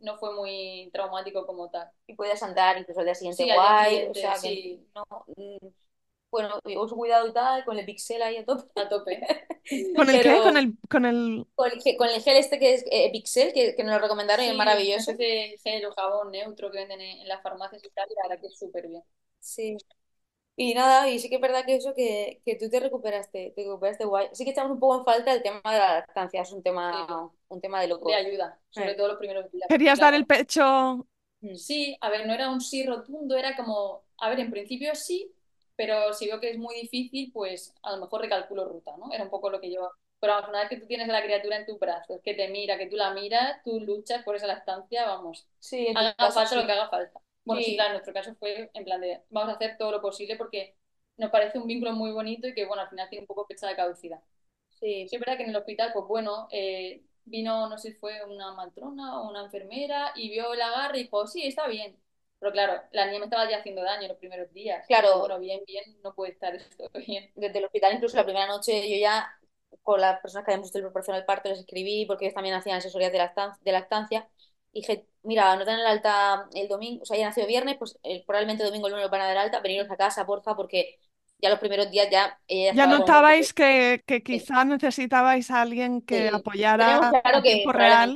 [0.00, 1.90] no fue muy traumático como tal.
[2.06, 4.86] y podías andar incluso al día siguiente Sí, día guay, siguiente, o sea que sí.
[4.94, 5.04] no,
[5.36, 5.68] mm,
[6.30, 8.64] bueno, llevó su cuidado y tal, con el pixel ahí a tope.
[8.80, 9.20] A tope.
[9.94, 10.40] ¿Con el qué?
[10.40, 11.46] Pero Con el, con el...
[11.54, 14.44] con el, con el gel este que es eh, pixel, que, que nos lo recomendaron
[14.46, 15.10] y es Sí, maravilloso.
[15.12, 18.28] ese gel o jabón neutro que venden en, en las farmacias y tal, y la
[18.28, 19.02] verdad que es súper bien.
[19.40, 19.76] Sí.
[20.56, 23.62] Y nada, y sí que es verdad que eso, que, que tú te recuperaste, te
[23.64, 24.28] recuperaste guay.
[24.32, 27.30] Sí que estamos un poco en falta el tema de la lactancia, es un tema,
[27.48, 28.08] un tema de locos.
[28.10, 28.96] De ayuda, sobre Sí.
[28.96, 29.68] todo los primeros días.
[29.68, 30.10] ¿Querías Claro.
[30.10, 31.06] dar el pecho?
[31.40, 31.54] Mm.
[31.54, 35.32] Sí, a ver, no era un sí rotundo, era como, a ver, en principio sí,
[35.78, 39.12] pero si veo que es muy difícil, pues a lo mejor recalculo ruta, ¿no?
[39.14, 39.92] Era un poco lo que yo...
[40.20, 42.48] Pero vamos, una vez que tú tienes a la criatura en tus brazos, que te
[42.48, 46.54] mira, que tú la miras, tú luchas por esa lactancia, vamos, Sí, haga caso falta
[46.54, 46.62] sí.
[46.62, 47.20] lo que haga falta.
[47.46, 47.76] Bueno, sí, Sí.
[47.76, 50.76] claro, en nuestro caso fue en plan de, vamos a hacer todo lo posible porque
[51.18, 53.68] nos parece un vínculo muy bonito y que, bueno, al final tiene un poco fecha
[53.68, 54.20] de caducidad.
[54.70, 57.98] Sí, Sí, es verdad que en el hospital, pues bueno, eh, vino, no sé si
[57.98, 61.96] fue una matrona o una enfermera y vio el agarre y dijo, sí, está bien.
[62.38, 64.86] Pero claro, la niña me estaba ya haciendo daño los primeros días.
[64.86, 65.18] Claro.
[65.20, 67.30] Bueno, bien, bien, no puede estar esto bien.
[67.34, 69.28] desde el hospital, incluso la primera noche, yo ya
[69.82, 72.54] con las personas que habíamos visto el preparación al parto les escribí, porque ellos también
[72.54, 74.28] hacían asesorías de lactancia, de lactancia.
[74.72, 77.98] y dije, mira, no dan el alta el domingo, o sea, ya nació viernes, pues
[78.02, 80.98] eh, probablemente domingo el lunes lo van a dar alta, veniros a casa, porfa, porque
[81.38, 86.18] ya los primeros días ya ella Ya notabais que, que quizá necesitabais a alguien que
[86.18, 86.38] Sí.
[86.38, 86.90] apoyara
[87.22, 88.10] claro que tiempo real.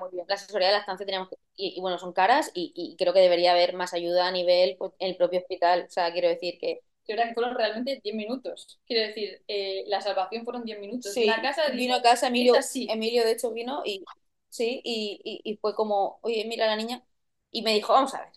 [0.00, 0.26] muy bien.
[0.28, 3.20] la asesoría de lactancia teníamos que- y, y bueno, son caras y, y creo que
[3.20, 6.58] debería haber más ayuda a nivel pues, en el propio hospital, o sea, quiero decir
[6.58, 6.72] que
[7.06, 8.80] Es verdad que fueron realmente 10 minutos.
[8.86, 11.12] Quiero decir, eh, la salvación fueron 10 minutos.
[11.12, 12.54] Sí, la casa vino a casa Emilio.
[12.88, 14.04] Emilio de hecho vino y
[14.48, 17.04] sí, y, y, y fue como, oye, mira a la niña,
[17.50, 18.32] y me dijo, vamos a ver,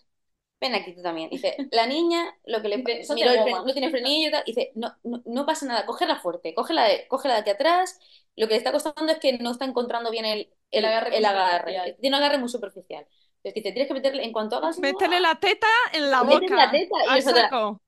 [0.60, 1.30] ven aquí tú también.
[1.30, 2.78] Dice, la niña, lo que le
[3.14, 6.16] miró el fren- no tiene frenillo y tal, dice, no, no, no pasa nada, cógela
[6.16, 7.98] fuerte, cógela de, cógela de aquí atrás,
[8.36, 11.24] lo que le está costando es que no está encontrando bien el, El agarre muy
[11.24, 11.96] agarre.
[12.00, 13.06] tiene un agarre muy superficial.
[13.42, 14.78] Entonces dice, tienes que meterle, en cuanto hagas...
[14.78, 16.54] Métele la teta en la boca.
[16.56, 17.80] la teta y eso saco.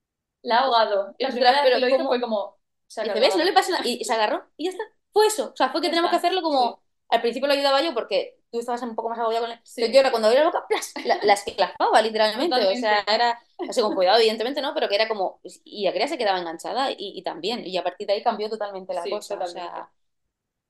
[0.43, 1.14] La ha ahogado.
[1.18, 2.57] La Ostras, primera vez pero que lo hizo fue como...
[2.87, 3.37] se Dice, ¿ves?
[3.37, 3.87] No le pasa nada.
[3.87, 4.85] Y, se agarró y ya está.
[5.12, 5.51] Fue eso.
[5.53, 6.83] O sea, fue que tenemos que hacerlo como...
[7.11, 9.61] Al principio lo ayudaba yo porque tú estabas un poco más agobiado con él.
[9.65, 9.83] Sí.
[9.93, 10.93] Yo era cuando abría la boca, ¡plas!
[11.05, 12.67] La, la esclavaba literalmente.
[12.67, 13.39] O sea, era
[13.69, 14.75] así con cuidado, evidentemente, ¿no?
[14.75, 15.41] Pero que era como...
[15.65, 17.67] Y la cría se quedaba enganchada y, y también.
[17.67, 19.39] Y a partir de ahí cambió totalmente la Sí, cosa.
[19.41, 19.91] O sea,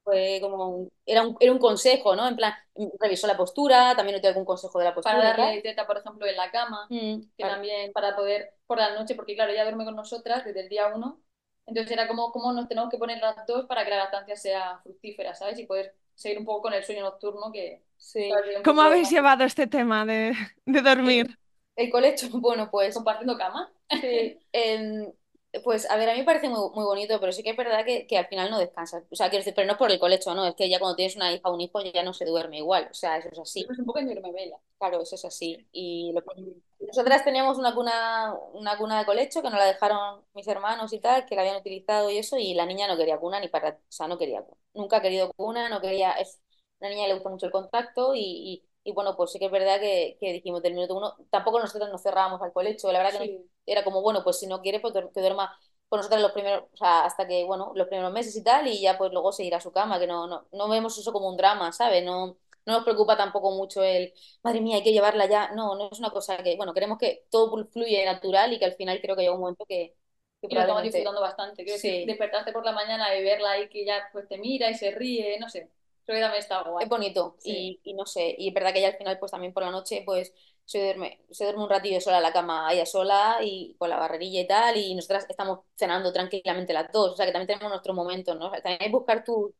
[0.05, 0.69] fue como...
[0.69, 2.27] un- era, un, era un consejo, ¿no?
[2.29, 2.55] En plan,
[3.01, 5.17] revisó la postura, también le dio algún consejo de la postura.
[5.19, 7.55] Para darle teta, por ejemplo, en la cama, Mm, que claro.
[7.55, 10.89] también para poder por la noche, porque claro, ella duerme con nosotras desde el día
[10.95, 11.23] uno,
[11.67, 14.79] entonces era como cómo nos tenemos que poner las dos para que la lactancia sea
[14.83, 15.59] fructífera, ¿sabes?
[15.59, 17.83] Y poder seguir un poco con el sueño nocturno que...
[17.97, 18.31] Sí.
[18.65, 20.35] ¿Cómo habéis llevado este tema de,
[20.67, 21.39] de dormir?
[21.77, 22.95] El colecho, bueno, pues...
[22.95, 23.73] Compartiendo cama.
[23.91, 24.39] Sí,
[25.65, 27.85] pues a ver, a mí me parece muy, muy bonito, pero sí que es verdad
[27.85, 29.03] que, que al final no descansas.
[29.11, 30.47] O sea, quiero decir, pero no por el colecho, ¿no?
[30.47, 32.89] Es que ya cuando tienes una hija o un hijo ya no se duerme igual.
[32.91, 33.67] O sea, eso es así.
[33.69, 34.59] Es un poco en vela.
[34.79, 35.67] Claro, eso es así.
[35.73, 40.25] Y lo que- nosotras teníamos una cuna, una cuna de colecho que nos la dejaron
[40.35, 43.19] mis hermanos y tal, que la habían utilizado y eso, y la niña no quería
[43.19, 44.57] cuna ni para, o sea, no quería cuna.
[44.75, 46.41] Nunca ha querido cuna, no quería, es
[46.81, 49.47] una niña que le gusta mucho el contacto y, y, y bueno, pues sí que
[49.47, 53.03] es verdad que, que dijimos del minuto uno, tampoco nosotros nos cerrábamos al colecho, la
[53.03, 53.51] verdad que Sí.
[53.67, 55.57] era como, bueno, pues si no quiere, pues que duerma
[55.89, 58.81] con nosotros los primeros, o sea, hasta que, bueno, los primeros meses y tal, y
[58.81, 61.29] ya pues luego se irá a su cama, que no, no, no vemos eso como
[61.29, 62.05] un drama, ¿sabes?
[62.05, 62.27] No,
[62.67, 64.13] no nos preocupa tampoco mucho el,
[64.43, 65.51] madre mía, hay que llevarla ya.
[65.55, 68.75] No, no es una cosa que, bueno, queremos que todo fluya natural y que al
[68.75, 69.97] final creo que llega un momento que,
[70.41, 71.65] que Y lo estamos disfrutando bastante.
[71.65, 72.07] Decir, Sí.
[72.07, 75.39] despertarte por la mañana y verla ahí que ya pues te mira y se ríe,
[75.41, 75.71] no sé.
[76.11, 76.85] Creo que también está guay.
[76.85, 77.53] Es bonito Sí.
[77.53, 79.71] y, y no sé, y es verdad que ella al final pues también por la
[79.71, 80.33] noche pues
[80.65, 83.99] se duerme, se duerme un ratillo sola en la cama, ella sola y con la
[83.99, 87.71] barrerilla y tal y nosotras estamos cenando tranquilamente las dos, o sea que también tenemos
[87.71, 88.47] nuestros momentos, ¿no?
[88.49, 89.55] O sea, también es buscar tu,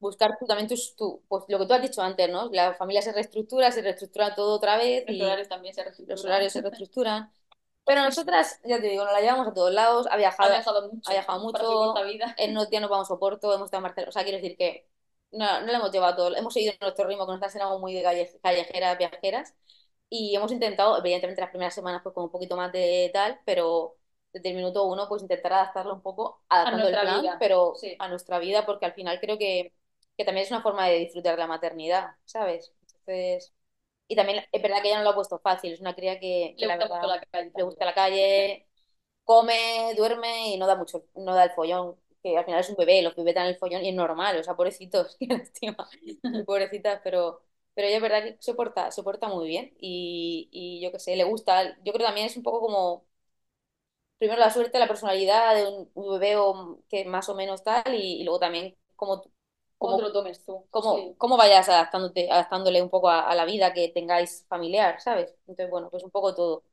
[0.00, 2.50] buscar tú también tus, tu, pues lo que tú has dicho antes, ¿no?
[2.52, 6.18] La familia se reestructura, se reestructura todo otra vez Los horarios también se reestructuran.
[6.18, 7.32] los horarios se reestructuran.
[7.84, 10.88] Pero nosotras, ya te digo, nos la llevamos a todos lados, ha Ha viajado, viajado
[10.92, 11.10] mucho.
[11.10, 11.94] ha viajado mucho,
[12.36, 14.88] en días nos vamos a Oporto, hemos estado en Barcelona, o sea, quiero decir que
[15.32, 18.02] no, no la hemos llevado todo, hemos seguido nuestro ritmo, que nosotras éramos muy de
[18.02, 19.54] calle- callejeras, viajeras,
[20.08, 23.96] y hemos intentado, evidentemente las primeras semanas pues con un poquito más de tal, pero
[24.32, 27.96] desde el minuto uno pues intentar adaptarlo un poco, adaptando el plan, vida, pero sí.
[27.98, 29.72] a nuestra vida, porque al final creo que,
[30.16, 32.74] que también es una forma de disfrutar la maternidad, ¿sabes?
[32.82, 33.52] Entonces,
[34.08, 36.56] y también es verdad que ella no lo ha puesto fácil, es una cría que,
[36.58, 37.52] que Le la gusta mucho verdad la calle.
[37.54, 38.68] le gusta la calle,
[39.24, 42.76] come, duerme y no da mucho, no da el follón, que al final es un
[42.76, 45.88] bebé, los bebés dan el follón y es normal, o sea, pobrecitos, qué lástima,
[46.46, 47.42] pobrecitas, pero,
[47.74, 50.98] pero ella es verdad que se porta, se porta muy bien y, y yo qué
[50.98, 53.06] sé, le gusta, yo creo que también es un poco como,
[54.18, 57.94] primero la suerte, la personalidad de un, un bebé o- que más o menos tal
[57.94, 59.22] y, y luego también como,
[59.78, 60.64] ¿Cómo te lo tomes tú?
[60.70, 61.14] cómo, Sí.
[61.18, 65.34] cómo vayas adaptándote, adaptándole un poco a, a la vida que tengáis familiar, ¿sabes?
[65.40, 66.64] Entonces, bueno, pues un poco todo.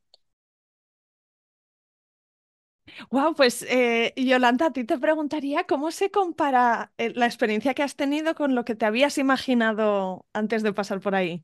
[3.12, 7.84] Wow, pues eh, Yolanda, a ti te preguntaría cómo se compara eh, la experiencia que
[7.84, 11.44] has tenido con lo que te habías imaginado antes de pasar por ahí.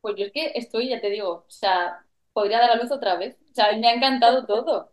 [0.00, 3.16] Pues yo es que estoy, ya te digo, o sea, podría dar a luz otra
[3.16, 3.36] vez.
[3.50, 4.92] O sea, me ha encantado todo.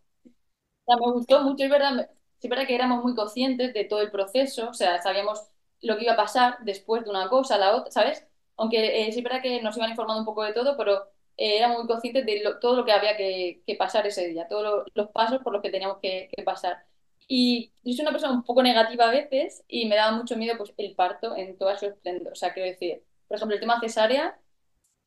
[0.86, 2.10] O sea, me gustó mucho, es verdad,
[2.42, 5.42] es verdad que éramos muy conscientes de todo el proceso, o sea, sabíamos
[5.82, 8.28] lo que iba a pasar después de una cosa a la otra, ¿sabes?
[8.58, 11.80] Aunque eh, es verdad que nos iban informando un poco de todo, pero eh, éramos
[11.80, 14.86] muy conscientes de lo- todo lo que había que, que pasar ese día, todos lo-
[14.94, 16.86] los pasos por los que teníamos que, que pasar.
[17.28, 20.58] Y yo soy una persona un poco negativa a veces y me daba mucho miedo
[20.58, 22.34] pues, el parto en toda su esplendor.
[22.34, 24.40] O sea, quiero decir, por ejemplo, el tema cesárea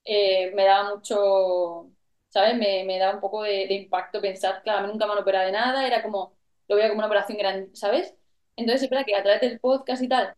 [0.04, 1.90] eh, me daba mucho,
[2.28, 2.56] ¿sabes?
[2.56, 5.52] Me, me daba un poco de, de impacto pensar, claro, nunca me han operado de
[5.52, 6.36] nada, era como,
[6.68, 8.14] lo veía como una operación grande, ¿sabes?
[8.56, 10.34] Entonces, es verdad que a través del podcast y tal,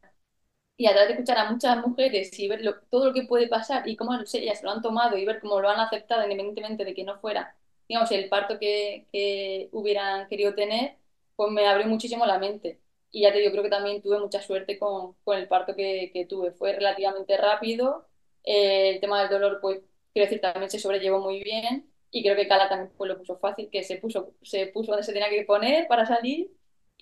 [0.82, 3.48] y a través de escuchar a muchas mujeres y ver lo- todo lo que puede
[3.48, 6.94] pasar y cómo ellas lo han tomado y ver cómo lo han aceptado independientemente de
[6.94, 7.56] que no fuera,
[7.88, 10.96] digamos, el parto que, que hubieran querido tener,
[11.36, 12.80] pues me abrió muchísimo la mente.
[13.10, 16.10] Y ya te digo, creo que también tuve mucha suerte con, con el parto que,
[16.12, 16.52] que tuve.
[16.52, 18.08] Fue relativamente rápido.
[18.44, 19.80] eh, el tema del dolor, pues,
[20.12, 21.90] quiero decir, también se sobrellevó muy bien.
[22.10, 25.04] Y creo que Cala también pues, lo puso fácil, que se puso, se puso donde
[25.04, 26.50] se tenía que poner para salir.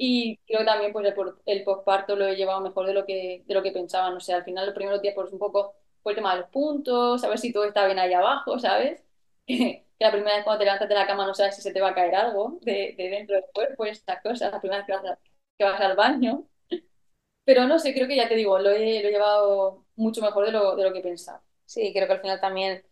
[0.03, 3.43] Y creo que también pues, el, por- posparto lo he llevado mejor de lo que,
[3.47, 4.15] de lo que pensaban.
[4.17, 6.51] O sea, al final, los primeros días, pues un poco fue el tema de los
[6.51, 9.03] puntos, saber si todo está bien ahí abajo, ¿sabes?
[9.47, 11.81] Que, la primera vez cuando te levantas de la cama no sabes si se te
[11.81, 14.93] va a caer algo de, de dentro del cuerpo, estas cosas, la primera vez que
[14.95, 15.19] vas, a-
[15.59, 16.47] que vas al baño.
[17.45, 20.47] Pero no sé, creo que ya te digo, lo he, lo he llevado mucho mejor
[20.47, 21.43] de lo, de lo que pensaba.
[21.65, 22.85] Sí, creo que al final también,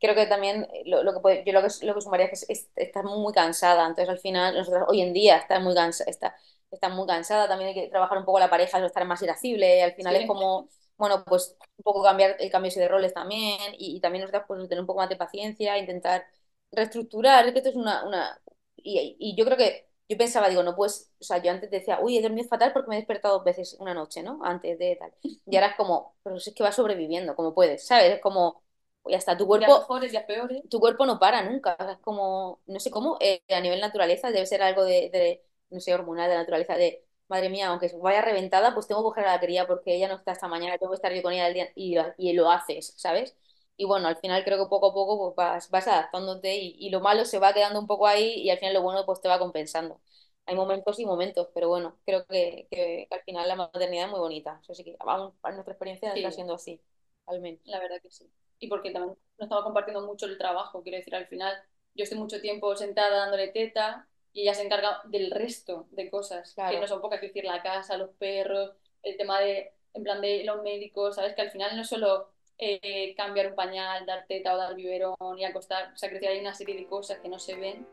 [0.00, 2.52] creo que también lo, lo que puede- yo lo que, lo que sumaría es que
[2.52, 6.36] es- estás muy cansada, entonces al final nosotros hoy en día estás muy cansada, está,
[6.74, 9.82] estás muy cansada, también hay que trabajar un poco la pareja, eso, estar más irascible,
[9.82, 13.58] al final es Sí, como, bueno, pues un poco cambiar el cambio de roles también
[13.78, 16.26] y, y también nosotros pues tener un poco más de paciencia, intentar
[16.72, 18.40] reestructurar, es que esto es una, una
[18.76, 21.98] y, y yo creo que yo pensaba, digo, no pues, o sea, yo antes decía,
[22.02, 24.40] uy, he dormido fatal porque me he despertado dos veces una noche, ¿no?
[24.44, 25.12] Antes de tal.
[25.48, 28.12] Y ahora es como, pero es que vas sobreviviendo, como puedes, ¿sabes?
[28.14, 28.62] Es como,
[29.08, 30.62] ya está, tu cuerpo, mejores, días peores.
[30.70, 34.46] tu cuerpo no para nunca, es como, no sé cómo, eh, a nivel naturaleza debe
[34.46, 35.44] ser algo de, de,
[35.74, 39.04] no sé, hormonal de la naturaleza, de, madre mía, aunque vaya reventada, pues tengo que
[39.06, 41.32] coger a la cría porque ella no está esta mañana, tengo que estar yo con
[41.32, 43.36] ella al día, y, y lo haces, ¿sabes?
[43.76, 46.90] Y bueno, al final creo que poco a poco pues vas, vas adaptándote y, y
[46.90, 49.28] lo malo se va quedando un poco ahí y al final lo bueno pues te
[49.28, 50.00] va compensando.
[50.46, 54.20] Hay momentos y momentos, pero bueno, creo que, que al final la maternidad es muy
[54.20, 54.58] bonita.
[54.62, 55.18] Eso sí que para
[55.54, 56.80] nuestra experiencia está Sí, siendo así,
[57.26, 57.60] al menos.
[57.64, 58.30] la verdad que sí.
[58.58, 61.54] Y porque también no estaba compartiendo mucho el trabajo, quiero decir, al final
[61.94, 66.54] yo estoy mucho tiempo sentada dándole teta y ella se encarga del resto de cosas,
[66.54, 68.72] que no Claro, son pocas, quiero decir, la casa, los perros,
[69.04, 71.34] el tema de, en plan de los médicos, ¿sabes?
[71.34, 75.38] Que al final no es solo eh, cambiar un pañal, dar teta o dar biberón
[75.38, 77.86] y acostar, o sea, decir, hay una serie de cosas que no se ven,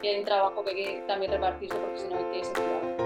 [0.00, 2.96] que hay un trabajo que hay que también repartirse porque si no hay que separar.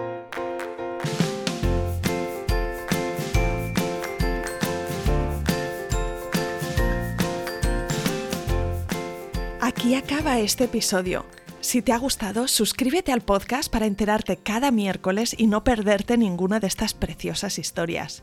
[9.61, 11.24] Aquí acaba este episodio.
[11.62, 16.58] Si te ha gustado, suscríbete al podcast para enterarte cada miércoles y no perderte ninguna
[16.58, 18.22] de estas preciosas historias.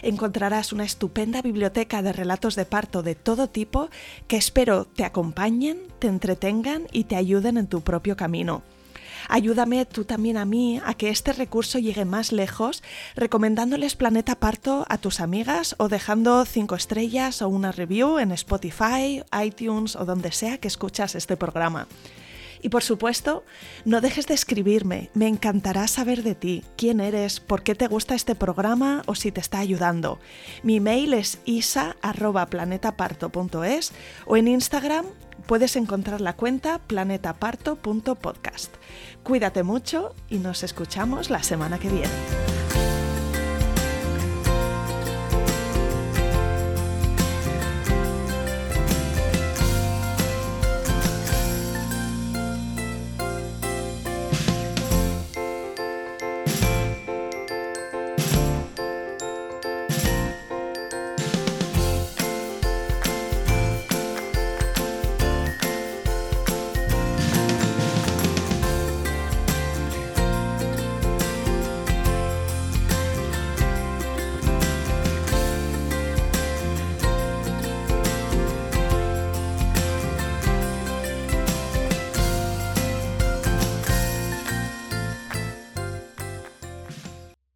[0.00, 3.90] Encontrarás una estupenda biblioteca de relatos de parto de todo tipo
[4.26, 8.62] que espero te acompañen, te entretengan y te ayuden en tu propio camino.
[9.28, 12.82] Ayúdame tú también a mí a que este recurso llegue más lejos,
[13.14, 19.22] recomendándoles Planeta Parto a tus amigas o dejando 5 estrellas o una review en Spotify,
[19.44, 21.86] iTunes o donde sea que escuchas este programa.
[22.62, 23.44] Y por supuesto,
[23.84, 28.14] no dejes de escribirme, me encantará saber de ti, quién eres, por qué te gusta
[28.14, 30.20] este programa o si te está ayudando.
[30.62, 33.92] Mi mail es isa.planetaparto.es
[34.26, 35.06] o en Instagram
[35.46, 38.74] puedes encontrar la cuenta planetaparto.podcast.
[39.22, 42.57] Cuídate mucho y nos escuchamos la semana que viene.